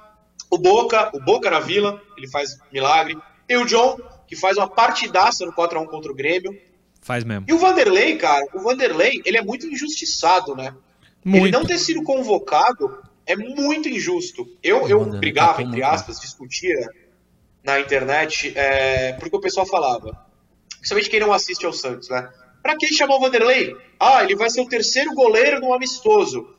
[0.49, 3.17] o Boca, o Boca na Vila, ele faz milagre.
[3.47, 6.57] Tem o John, que faz uma partidaça no 4x1 contra o Grêmio.
[7.01, 7.45] faz mesmo.
[7.49, 10.73] E o Vanderlei, cara, o Vanderlei, ele é muito injustiçado, né?
[11.25, 11.53] Ele Muito.
[11.53, 14.47] não ter sido convocado é muito injusto.
[14.63, 16.87] Eu, eu brigava, tá entre muito aspas, discutia
[17.63, 20.17] na internet, é, porque o pessoal falava,
[20.81, 22.29] principalmente quem não assiste ao Santos, né?
[22.61, 23.75] Pra que chamar o Vanderlei?
[23.99, 26.53] Ah, ele vai ser o terceiro goleiro no amistoso.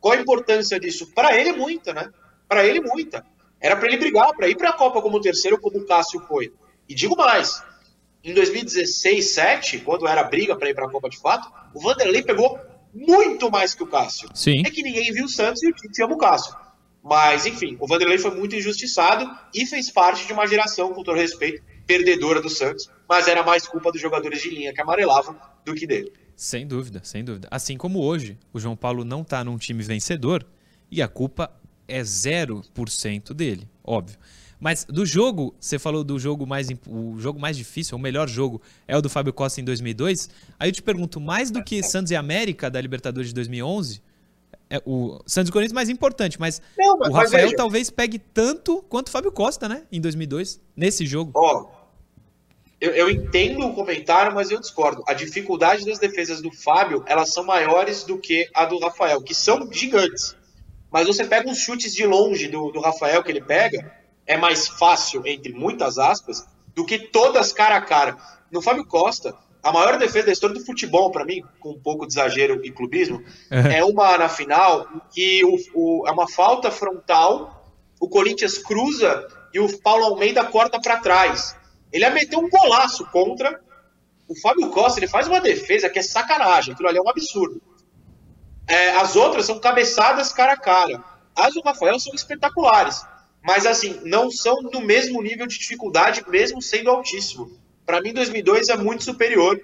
[0.00, 1.12] Qual a importância disso?
[1.14, 2.10] Pra ele é muita, né?
[2.48, 3.24] Pra ele muita.
[3.60, 6.52] Era pra ele brigar, pra ir pra Copa como terceiro, como o Cássio foi.
[6.88, 7.62] E digo mais,
[8.22, 12.58] em 2016, 7, quando era briga pra ir pra Copa de fato, o Vanderlei pegou
[12.94, 14.28] muito mais que o Cássio.
[14.34, 14.62] Sim.
[14.64, 16.54] É que ninguém viu o Santos e o Tite ama o Cássio.
[17.02, 21.16] Mas, enfim, o Vanderlei foi muito injustiçado e fez parte de uma geração, com todo
[21.16, 25.74] respeito, perdedora do Santos, mas era mais culpa dos jogadores de linha que amarelavam do
[25.74, 26.12] que dele.
[26.34, 27.48] Sem dúvida, sem dúvida.
[27.50, 30.46] Assim como hoje, o João Paulo não está num time vencedor
[30.90, 31.50] e a culpa
[31.88, 34.18] é 0% dele, óbvio.
[34.58, 38.60] Mas do jogo, você falou do jogo mais o jogo mais difícil, o melhor jogo
[38.88, 40.30] é o do Fábio Costa em 2002.
[40.58, 44.02] Aí eu te pergunto, mais do que Santos e América da Libertadores de 2011,
[44.68, 47.56] é, o Santos e Corinthians mais importante, mas, Não, mas o mas Rafael veja.
[47.56, 49.84] talvez pegue tanto quanto o Fábio Costa, né?
[49.92, 51.30] Em 2002, nesse jogo.
[51.34, 51.68] Ó,
[52.80, 55.02] eu, eu entendo o comentário, mas eu discordo.
[55.06, 59.34] A dificuldade das defesas do Fábio, elas são maiores do que a do Rafael, que
[59.34, 60.36] são gigantes.
[60.90, 63.92] Mas você pega uns chutes de longe do, do Rafael que ele pega,
[64.26, 68.16] é mais fácil, entre muitas aspas, do que todas cara a cara.
[68.50, 72.06] No Fábio Costa, a maior defesa da história do futebol, para mim, com um pouco
[72.06, 77.74] de exagero e clubismo, é uma na final que o, o- é uma falta frontal,
[78.00, 81.56] o Corinthians cruza e o Paulo Almeida corta para trás.
[81.92, 83.60] Ele ia meter um golaço contra.
[84.28, 86.74] O Fábio Costa ele faz uma defesa que é sacanagem.
[86.74, 87.62] Aquilo ali é um absurdo.
[88.68, 91.02] É, as outras são cabeçadas cara a cara.
[91.34, 93.04] As do Rafael são espetaculares.
[93.42, 97.50] Mas, assim, não são no mesmo nível de dificuldade, mesmo sendo altíssimo.
[97.84, 99.60] Para mim, 2002 é muito superior.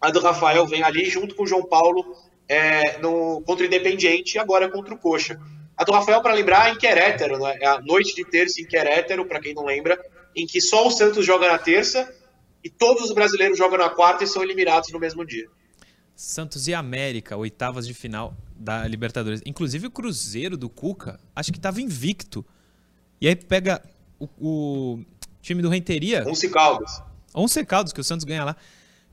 [0.00, 2.14] A do Rafael vem ali junto com o João Paulo
[2.48, 5.40] é, no, contra o Independiente e agora contra o Coxa.
[5.76, 7.56] A do Rafael, para lembrar, é em Querétaro, né?
[7.60, 9.98] é a noite de terça em Querétaro, para quem não lembra,
[10.38, 12.12] em que só o Santos joga na terça
[12.62, 15.48] e todos os brasileiros jogam na quarta e são eliminados no mesmo dia.
[16.14, 19.42] Santos e América, oitavas de final da Libertadores.
[19.44, 22.44] Inclusive o Cruzeiro do Cuca, acho que estava invicto.
[23.20, 23.82] E aí pega
[24.18, 25.04] o, o
[25.42, 27.02] time do Renteria, Onze Caldas.
[27.34, 28.56] 11 Caldas, que o Santos ganha lá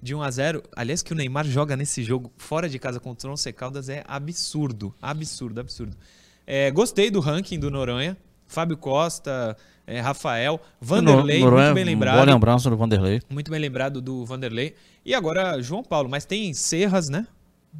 [0.01, 3.29] de 1 a 0 Aliás, que o Neymar joga nesse jogo fora de casa contra
[3.29, 4.93] o 11 Caldas é absurdo.
[5.01, 5.97] Absurdo, absurdo.
[6.45, 8.15] É, gostei do ranking do Noronha.
[8.47, 12.15] Fábio Costa, é, Rafael, Vanderlei, Noronha, muito bem lembrado.
[12.15, 13.21] Boa lembrança do Vanderlei.
[13.29, 14.75] Muito bem lembrado do Vanderlei.
[15.03, 16.09] E agora João Paulo.
[16.09, 17.27] Mas tem Serras, né?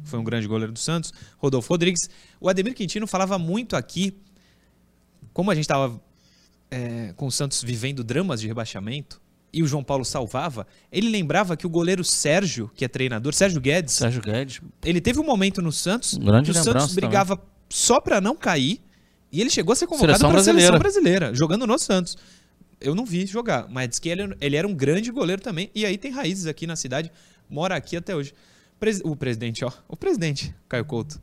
[0.04, 1.12] Foi um grande goleiro do Santos.
[1.38, 2.08] Rodolfo Rodrigues.
[2.40, 4.16] O Ademir Quintino falava muito aqui,
[5.32, 6.00] como a gente estava
[7.16, 9.20] com o Santos vivendo dramas de rebaixamento,
[9.52, 13.60] e o João Paulo salvava, ele lembrava que o goleiro Sérgio, que é treinador, Sérgio
[13.60, 14.60] Guedes, Sérgio Guedes.
[14.84, 18.82] ele teve um momento no Santos Grande que o Santos brigava só para não cair,
[19.36, 21.34] e ele chegou a ser convocado para a seleção brasileira.
[21.34, 22.16] jogando no Santos.
[22.80, 25.84] Eu não vi jogar, mas diz que ele, ele era um grande goleiro também, e
[25.84, 27.12] aí tem raízes aqui na cidade,
[27.48, 28.32] mora aqui até hoje.
[29.04, 31.20] O presidente, ó, o presidente, Caio Couto,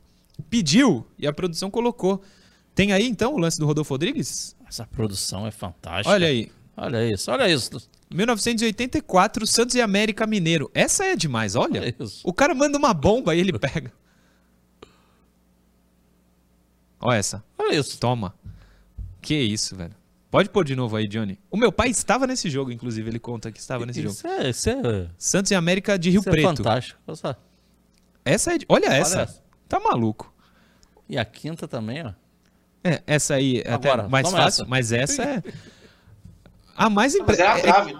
[0.48, 2.22] pediu e a produção colocou.
[2.72, 4.56] Tem aí então o lance do Rodolfo Rodrigues?
[4.68, 6.10] Essa produção é fantástica.
[6.10, 6.50] Olha aí.
[6.76, 7.88] Olha isso, olha isso.
[8.12, 10.70] 1984, Santos e América Mineiro.
[10.74, 11.80] Essa é demais, olha.
[11.80, 11.94] Olha.
[12.22, 13.92] O cara manda uma bomba e ele pega.
[17.04, 17.44] Olha essa.
[17.58, 17.98] Olha isso.
[18.00, 18.34] Toma.
[19.20, 19.94] Que isso, velho.
[20.30, 21.38] Pode pôr de novo aí, Johnny.
[21.50, 23.08] O meu pai estava nesse jogo, inclusive.
[23.08, 24.14] Ele conta que estava nesse jogo.
[24.14, 26.56] Isso é, isso é, Santos e América de Rio isso é Preto.
[26.56, 26.98] fantástico.
[27.06, 27.36] Olha só.
[28.24, 28.66] essa é de...
[28.68, 29.20] Olha essa.
[29.20, 29.44] essa.
[29.68, 30.34] Tá maluco.
[31.08, 32.12] E a quinta também, ó.
[32.82, 34.70] É, essa aí é até Agora, mais toma fácil, essa.
[34.70, 35.42] mas essa é.
[36.76, 37.40] A mais Mas impre...
[37.40, 37.98] era a é- trave.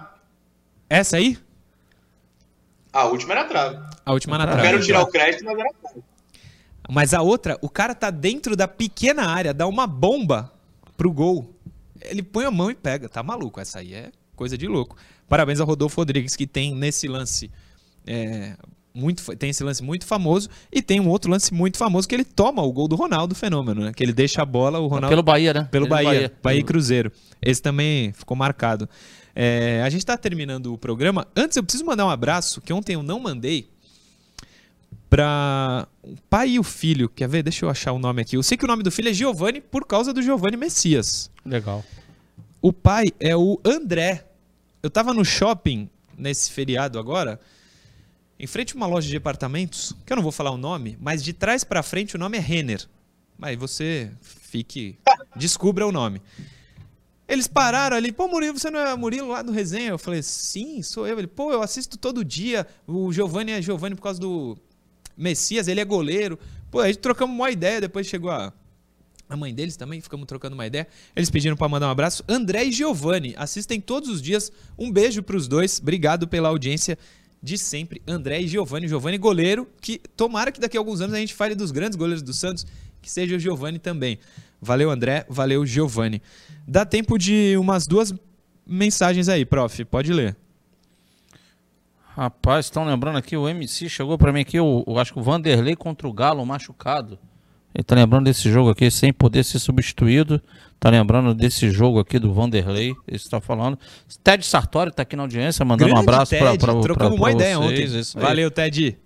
[0.89, 1.37] Essa aí?
[2.91, 3.77] A última era a trave.
[4.05, 4.61] A última na trave.
[4.61, 6.03] quero tirar o crédito, mas era a trave.
[6.89, 10.51] Mas a outra, o cara tá dentro da pequena área, dá uma bomba
[10.95, 11.53] pro gol.
[12.01, 13.09] Ele põe a mão e pega.
[13.09, 13.59] Tá maluco.
[13.59, 14.95] Essa aí é coisa de louco.
[15.27, 17.49] Parabéns ao Rodolfo Rodrigues, que tem nesse lance.
[18.05, 18.55] é,
[18.95, 20.49] muito, tem esse lance muito famoso.
[20.71, 23.81] E tem um outro lance muito famoso que ele toma o gol do Ronaldo Fenômeno,
[23.81, 23.91] né?
[23.93, 25.09] Que ele deixa a bola, o Ronaldo.
[25.09, 25.67] Pelo Bahia, né?
[25.69, 27.11] Pelo Ele Bahia, Bahia, e Cruzeiro.
[27.41, 28.87] Esse também ficou marcado.
[29.35, 31.27] É, a gente está terminando o programa.
[31.35, 33.67] Antes, eu preciso mandar um abraço, que ontem eu não mandei,
[35.09, 37.09] para o pai e o filho.
[37.09, 37.43] Quer ver?
[37.43, 38.35] Deixa eu achar o nome aqui.
[38.35, 41.31] Eu sei que o nome do filho é Giovanni por causa do Giovanni Messias.
[41.45, 41.83] Legal.
[42.61, 44.25] O pai é o André.
[44.81, 47.39] Eu tava no shopping nesse feriado agora,
[48.39, 51.23] em frente a uma loja de departamentos, que eu não vou falar o nome, mas
[51.23, 52.87] de trás pra frente o nome é Renner.
[53.41, 54.97] Aí você fique,
[55.35, 56.21] descubra o nome.
[57.27, 59.89] Eles pararam ali, pô, Murilo, você não é Murilo lá do resenha?
[59.89, 61.17] Eu falei, sim, sou eu.
[61.17, 62.67] Ele, pô, eu assisto todo dia.
[62.85, 64.55] O Giovanni é Giovanni por causa do
[65.17, 66.37] Messias, ele é goleiro.
[66.69, 68.51] Pô, a gente trocamos uma ideia, depois chegou a,
[69.29, 70.87] a mãe deles também, ficamos trocando uma ideia.
[71.15, 72.23] Eles pediram pra mandar um abraço.
[72.27, 74.51] André e Giovanni, assistem todos os dias.
[74.77, 75.79] Um beijo pros dois.
[75.79, 76.97] Obrigado pela audiência
[77.41, 78.01] de sempre.
[78.07, 78.87] André e Giovanni.
[78.87, 82.21] Giovanni goleiro, que tomara que daqui a alguns anos a gente fale dos grandes goleiros
[82.21, 82.65] do Santos,
[83.01, 84.19] que seja o Giovanni também.
[84.61, 85.25] Valeu, André.
[85.29, 86.21] Valeu, Giovanni.
[86.67, 88.13] Dá tempo de umas duas
[88.65, 89.85] mensagens aí, prof.
[89.85, 90.35] Pode ler.
[92.15, 95.23] Rapaz, estão lembrando aqui, o MC chegou pra mim aqui, o, o- acho que o
[95.23, 97.19] Vanderlei contra o Galo machucado.
[97.73, 100.41] Ele tá lembrando desse jogo aqui sem poder ser substituído.
[100.79, 103.77] Tá lembrando desse jogo aqui do Vanderlei, ele está falando.
[104.23, 107.21] Ted Sartori tá aqui na audiência, mandando Grande um abraço Ted, para pra, Trocamos pra,
[107.23, 108.19] uma ideia vocês, ontem.
[108.21, 108.23] aí.
[108.23, 108.97] Valeu, Ted.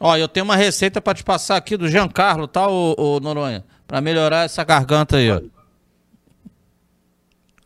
[0.00, 3.62] Ó, eu tenho uma receita para te passar aqui do Giancarlo, tá, ô, ô Noronha?
[3.86, 5.40] Para melhorar essa garganta aí, ó.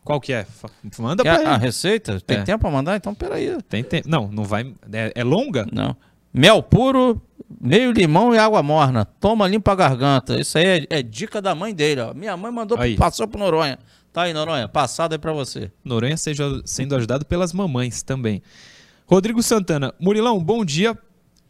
[0.07, 0.47] Qual que é?
[0.97, 1.49] Manda Quer pra ele.
[1.51, 2.19] a receita?
[2.21, 2.43] Tem É.
[2.43, 2.95] tempo para mandar?
[2.95, 3.57] Então, peraí.
[3.69, 4.07] Tem tempo.
[4.09, 4.73] Não, não vai.
[4.91, 5.67] É, é longa?
[5.71, 5.95] Não.
[6.33, 7.21] Mel puro,
[7.59, 9.05] meio limão e água morna.
[9.05, 10.39] Toma, limpa a garganta.
[10.39, 12.13] Isso aí é, é dica da mãe dele, ó.
[12.13, 12.95] Minha mãe mandou, Aí.
[12.95, 13.77] passou pro Noronha.
[14.13, 14.67] Tá aí, Noronha.
[14.67, 15.71] Passado aí pra você.
[15.83, 18.41] Noronha seja, sendo ajudado pelas mamães também.
[19.05, 19.93] Rodrigo Santana.
[19.99, 20.97] Murilão, bom dia.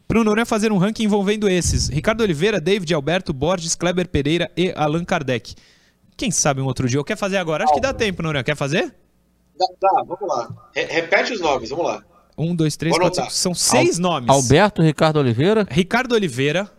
[0.07, 1.89] Pro Noronha fazer um ranking envolvendo esses.
[1.89, 5.53] Ricardo Oliveira, David Alberto, Borges, Kleber Pereira e Allan Kardec.
[6.17, 6.99] Quem sabe um outro dia?
[6.99, 7.63] Ou quer fazer agora?
[7.63, 8.43] Acho que dá tempo, Noronha.
[8.43, 8.93] Quer fazer?
[9.57, 10.69] Dá, dá, vamos lá.
[10.75, 12.03] Re- repete os nomes, vamos lá.
[12.37, 13.33] Um, dois, três, Vou quatro, cinco.
[13.33, 14.29] São seis nomes.
[14.29, 15.65] Alberto Ricardo Oliveira.
[15.69, 16.69] Ricardo Oliveira,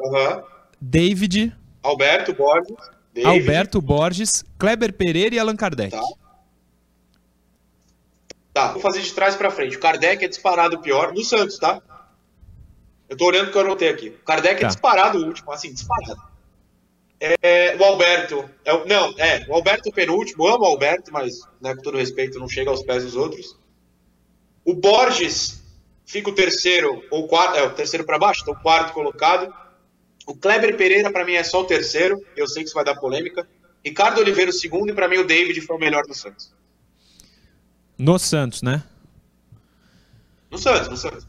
[0.00, 0.42] Aham.
[0.80, 2.74] David, Alberto Borges.
[3.14, 3.30] David.
[3.30, 5.90] Alberto Borges, Kleber Pereira e Allan Kardec.
[5.96, 6.02] Tá.
[8.52, 9.76] Tá, vou fazer de trás pra frente.
[9.76, 11.12] O Kardec é disparado o pior.
[11.12, 11.80] No Santos, tá?
[13.08, 14.08] Eu tô olhando o que eu anotei aqui.
[14.10, 14.66] O Kardec Tá.
[14.66, 16.20] é disparado o último, assim, disparado.
[17.40, 18.48] É, o Alberto.
[18.64, 19.46] É, não, é.
[19.48, 20.46] O Alberto é penúltimo.
[20.46, 23.56] Amo o Alberto, mas, né, com todo respeito, não chega aos pés dos outros.
[24.64, 25.62] O Borges
[26.04, 27.56] fica o terceiro, ou quarto.
[27.56, 29.52] É, o terceiro pra baixo, então o quarto colocado.
[30.26, 32.22] O Kleber Pereira, pra mim, é só o terceiro.
[32.36, 33.48] Eu sei que isso vai dar polêmica.
[33.84, 34.90] Ricardo Oliveira, o segundo.
[34.90, 36.52] E pra mim, o David foi o melhor do Santos.
[37.96, 38.82] No Santos, né?
[40.50, 41.26] No Santos, no Santos.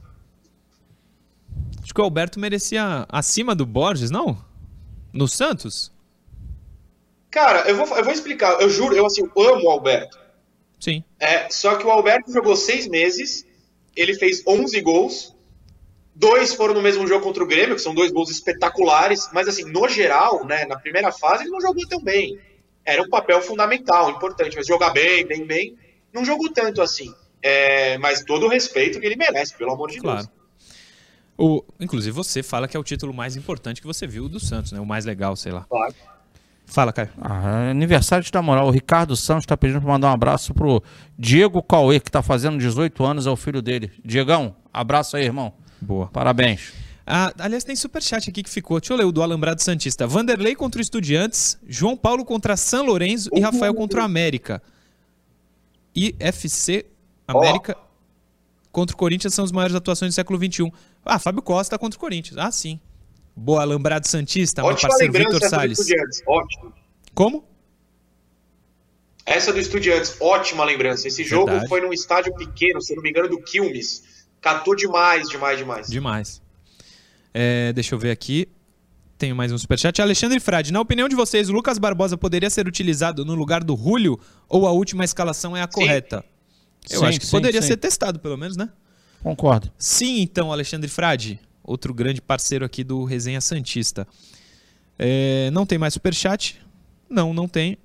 [1.84, 4.44] Acho que o Alberto merecia acima do Borges, não?
[5.16, 5.92] No Santos?
[7.32, 8.62] Cara, eu vou, eu vou explicar.
[8.62, 10.20] Eu juro, eu assim, amo o Alberto.
[10.80, 11.04] Sim.
[11.20, 13.46] É, só que o Alberto jogou seis meses,
[13.96, 15.36] ele fez 11 gols,
[16.14, 19.64] dois foram no mesmo jogo contra o Grêmio, que são dois gols espetaculares, mas assim,
[19.64, 22.38] no geral, né, na primeira fase ele não jogou tão bem.
[22.84, 25.76] Era um papel fundamental, importante, mas jogar bem, bem, bem,
[26.14, 27.14] não jogou tanto assim.
[27.42, 30.18] É, mas todo o respeito que ele merece, pelo amor de Claro.
[30.20, 30.30] Deus.
[31.38, 34.72] O, inclusive você fala que é o título mais importante que você viu do Santos,
[34.72, 34.80] né?
[34.80, 35.66] O mais legal, sei lá.
[35.70, 35.94] Claro.
[36.66, 37.10] Fala, Caio.
[37.22, 38.68] Ah, aniversário de moral.
[38.68, 40.82] O Ricardo Santos tá pedindo pra mandar um abraço pro
[41.18, 43.92] Diego Cauê, que tá fazendo 18 anos, é o filho dele.
[44.04, 45.54] Diegão, abraço aí, irmão.
[45.80, 46.08] Boa.
[46.08, 46.74] Parabéns.
[47.06, 48.80] Ah, aliás, tem superchat aqui que ficou.
[48.80, 50.08] Deixa eu ler o do Alambrado Santista.
[50.08, 54.62] Vanderlei contra o Estudiantes, João Paulo contra São Lourenço e Rafael contra o América.
[55.94, 56.88] IFC
[57.28, 57.78] América
[58.72, 60.72] contra o Corinthians são as maiores atuações do século XXI.
[61.06, 62.38] Ah, Fábio Costa contra o Corinthians.
[62.38, 62.80] Ah, sim.
[63.36, 65.80] Boa, Alambrado Santista, meu Ótima parceiro lembrança Vitor essa do Salles.
[65.80, 66.24] Estudiantes.
[66.26, 66.74] Ótimo.
[67.14, 67.46] Como?
[69.26, 71.08] Essa do Estudiantes, ótima lembrança.
[71.08, 71.68] Esse jogo Verdade.
[71.68, 74.26] foi num estádio pequeno, se não me engano, do Quilmes.
[74.40, 75.88] Catou demais, demais, demais.
[75.88, 76.42] Demais.
[77.34, 78.48] É, deixa eu ver aqui.
[79.18, 80.02] Tenho mais um superchat.
[80.02, 83.76] Alexandre Frade, na opinião de vocês, o Lucas Barbosa poderia ser utilizado no lugar do
[83.76, 86.24] Julio ou a última escalação é a correta?
[86.90, 87.70] Eu Sim, acho que sim, poderia sim.
[87.70, 88.70] ser testado, pelo menos, né?
[89.26, 89.72] Concordo.
[89.76, 94.08] Sim, então, Alexandre Frade, outro grande parceiro aqui do Resenha Santista.
[95.00, 96.62] É, não tem mais superchat?
[97.10, 97.76] Não, não tem.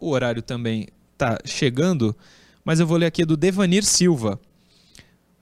[0.00, 0.88] O horário também
[1.18, 2.16] tá chegando,
[2.64, 4.40] mas eu vou ler aqui do Devanir Silva.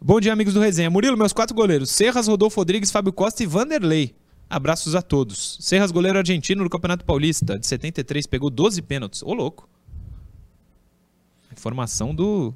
[0.00, 0.90] Bom dia, amigos do Resenha.
[0.90, 4.16] Murilo, meus quatro goleiros: Serras, Rodolfo Rodrigues, Fábio Costa e Vanderlei.
[4.50, 5.58] Abraços a todos.
[5.60, 9.22] Serras, goleiro argentino do Campeonato Paulista, de 73, pegou 12 pênaltis.
[9.22, 9.68] Ô, louco.
[11.52, 12.52] Informação do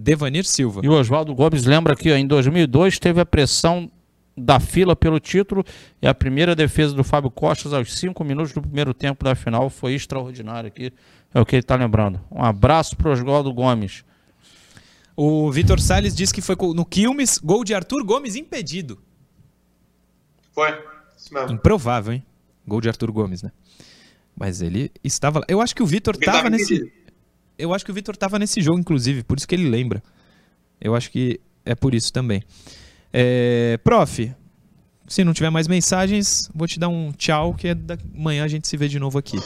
[0.00, 0.80] Devanir Silva.
[0.84, 3.90] E o Oswaldo Gomes lembra que ó, em 2002 teve a pressão
[4.36, 5.64] da fila pelo título
[6.00, 9.68] e a primeira defesa do Fábio Costa aos cinco minutos do primeiro tempo da final
[9.68, 10.92] foi extraordinária aqui.
[11.34, 12.20] É o que ele está lembrando.
[12.30, 14.04] Um abraço para o Oswaldo Gomes.
[15.16, 19.00] O Vitor Salles diz que foi no Quilmes, gol de Arthur Gomes impedido.
[20.52, 20.70] Foi.
[21.16, 21.50] Isso mesmo.
[21.50, 22.24] Improvável, hein?
[22.64, 23.50] Gol de Arthur Gomes, né?
[24.36, 25.46] Mas ele estava lá.
[25.48, 26.92] Eu acho que o Vitor Ele tava tava nesse.
[27.58, 30.02] Eu acho que o Vitor tava nesse jogo, inclusive, por isso que ele lembra.
[30.80, 32.42] Eu acho que é por isso também.
[33.12, 34.32] É, prof,
[35.06, 38.48] se não tiver mais mensagens, vou te dar um tchau, que é da manhã a
[38.48, 39.38] gente se vê de novo aqui.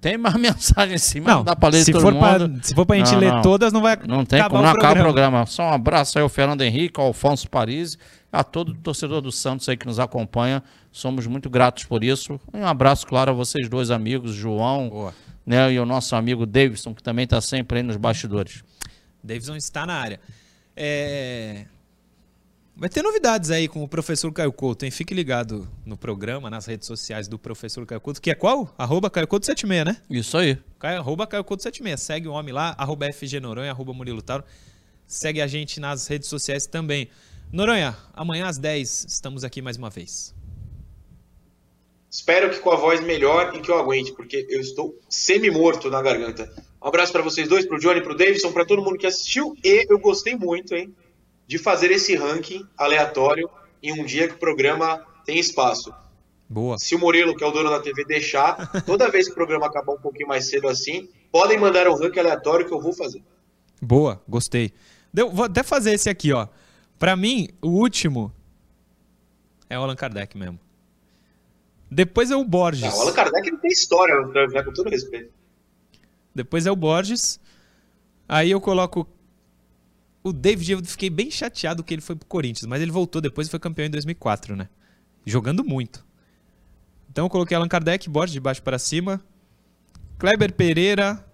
[0.00, 2.22] Tem mais mensagem sim, mas não, dá para ler se todo for mundo.
[2.50, 3.42] pra, se for pra gente Não, ler não.
[3.42, 5.12] todas, não vai Não tem acabar como não o acabar o programa.
[5.12, 5.46] programa.
[5.46, 7.96] Só um abraço aí ao Fernando Henrique, ao Alfonso Paris,
[8.32, 10.62] a todo torcedor do Santos aí que nos acompanha.
[10.90, 12.40] Somos muito gratos por isso.
[12.52, 15.14] Um abraço, claro, a vocês dois amigos, João Boa.
[15.44, 18.62] Né, e o nosso amigo Davidson, que também está sempre aí nos bastidores.
[19.22, 20.20] Davidson está na área.
[20.76, 21.66] É,
[22.80, 24.90] Vai ter novidades aí com o professor Caio Couto, hein?
[24.90, 28.74] Fique ligado no programa, nas redes sociais do professor Caio Couto, que é qual?
[28.78, 29.98] Arroba Caio Couto 76, né?
[30.08, 30.56] Isso aí.
[30.78, 32.00] Caio, arroba Caio Couto 76.
[32.00, 34.44] Segue o homem lá, arroba FG Noronha, arroba Murilo Tauro.
[35.06, 37.10] Segue a gente nas redes sociais também.
[37.52, 40.34] Noronha, amanhã às 10 estamos aqui mais uma vez.
[42.10, 46.02] Espero que com a voz melhor e que eu aguente, porque eu estou semi-morto na
[46.02, 46.52] garganta.
[46.82, 49.06] Um abraço para vocês dois, para o Johnny, para o Davidson, para todo mundo que
[49.06, 49.54] assistiu.
[49.62, 50.92] E eu gostei muito, hein,
[51.46, 53.48] de fazer esse ranking aleatório
[53.80, 55.94] em um dia que o programa tem espaço.
[56.48, 56.76] Boa.
[56.78, 59.66] Se o Murilo, que é o dono da TV, deixar, toda vez que o programa
[59.66, 63.22] acabar um pouquinho mais cedo assim, podem mandar um ranking aleatório que eu vou fazer.
[63.80, 64.72] Boa, gostei.
[65.14, 66.48] Deu, vou até fazer esse aqui, ó.
[66.98, 68.32] Pra mim, o último
[69.68, 70.58] é o Allan Kardec mesmo.
[71.90, 72.82] Depois é o Borges.
[72.82, 75.32] Não, o Allan Kardec não tem história, né, com todo respeito.
[76.34, 77.40] Depois é o Borges.
[78.28, 79.08] Aí eu coloco
[80.22, 83.48] o David, eu fiquei bem chateado que ele foi pro Corinthians, mas ele voltou depois
[83.48, 84.68] e foi campeão em 2004, né?
[85.26, 86.06] Jogando muito.
[87.10, 89.20] Então eu coloquei Allan Kardec, Borges de baixo para cima.
[90.18, 91.24] Kleber Pereira,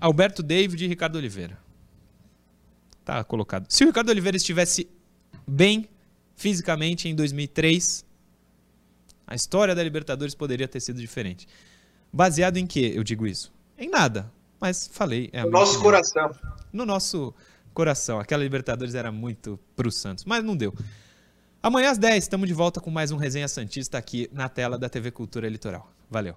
[0.00, 1.58] Alberto David e Ricardo Oliveira.
[3.04, 3.66] Tá colocado.
[3.68, 4.88] Se o Ricardo Oliveira estivesse
[5.46, 5.88] bem
[6.34, 8.05] fisicamente em 2003,
[9.26, 11.48] a história da Libertadores poderia ter sido diferente.
[12.12, 13.52] Baseado em que eu digo isso?
[13.76, 14.32] Em nada.
[14.60, 15.28] Mas falei.
[15.32, 15.82] É no nosso opinião.
[15.82, 16.30] coração.
[16.72, 17.34] No nosso
[17.74, 18.20] coração.
[18.20, 20.72] Aquela Libertadores era muito pro Santos, mas não deu.
[21.62, 24.88] Amanhã às 10, estamos de volta com mais um Resenha Santista aqui na tela da
[24.88, 25.90] TV Cultura Litoral.
[26.08, 26.36] Valeu.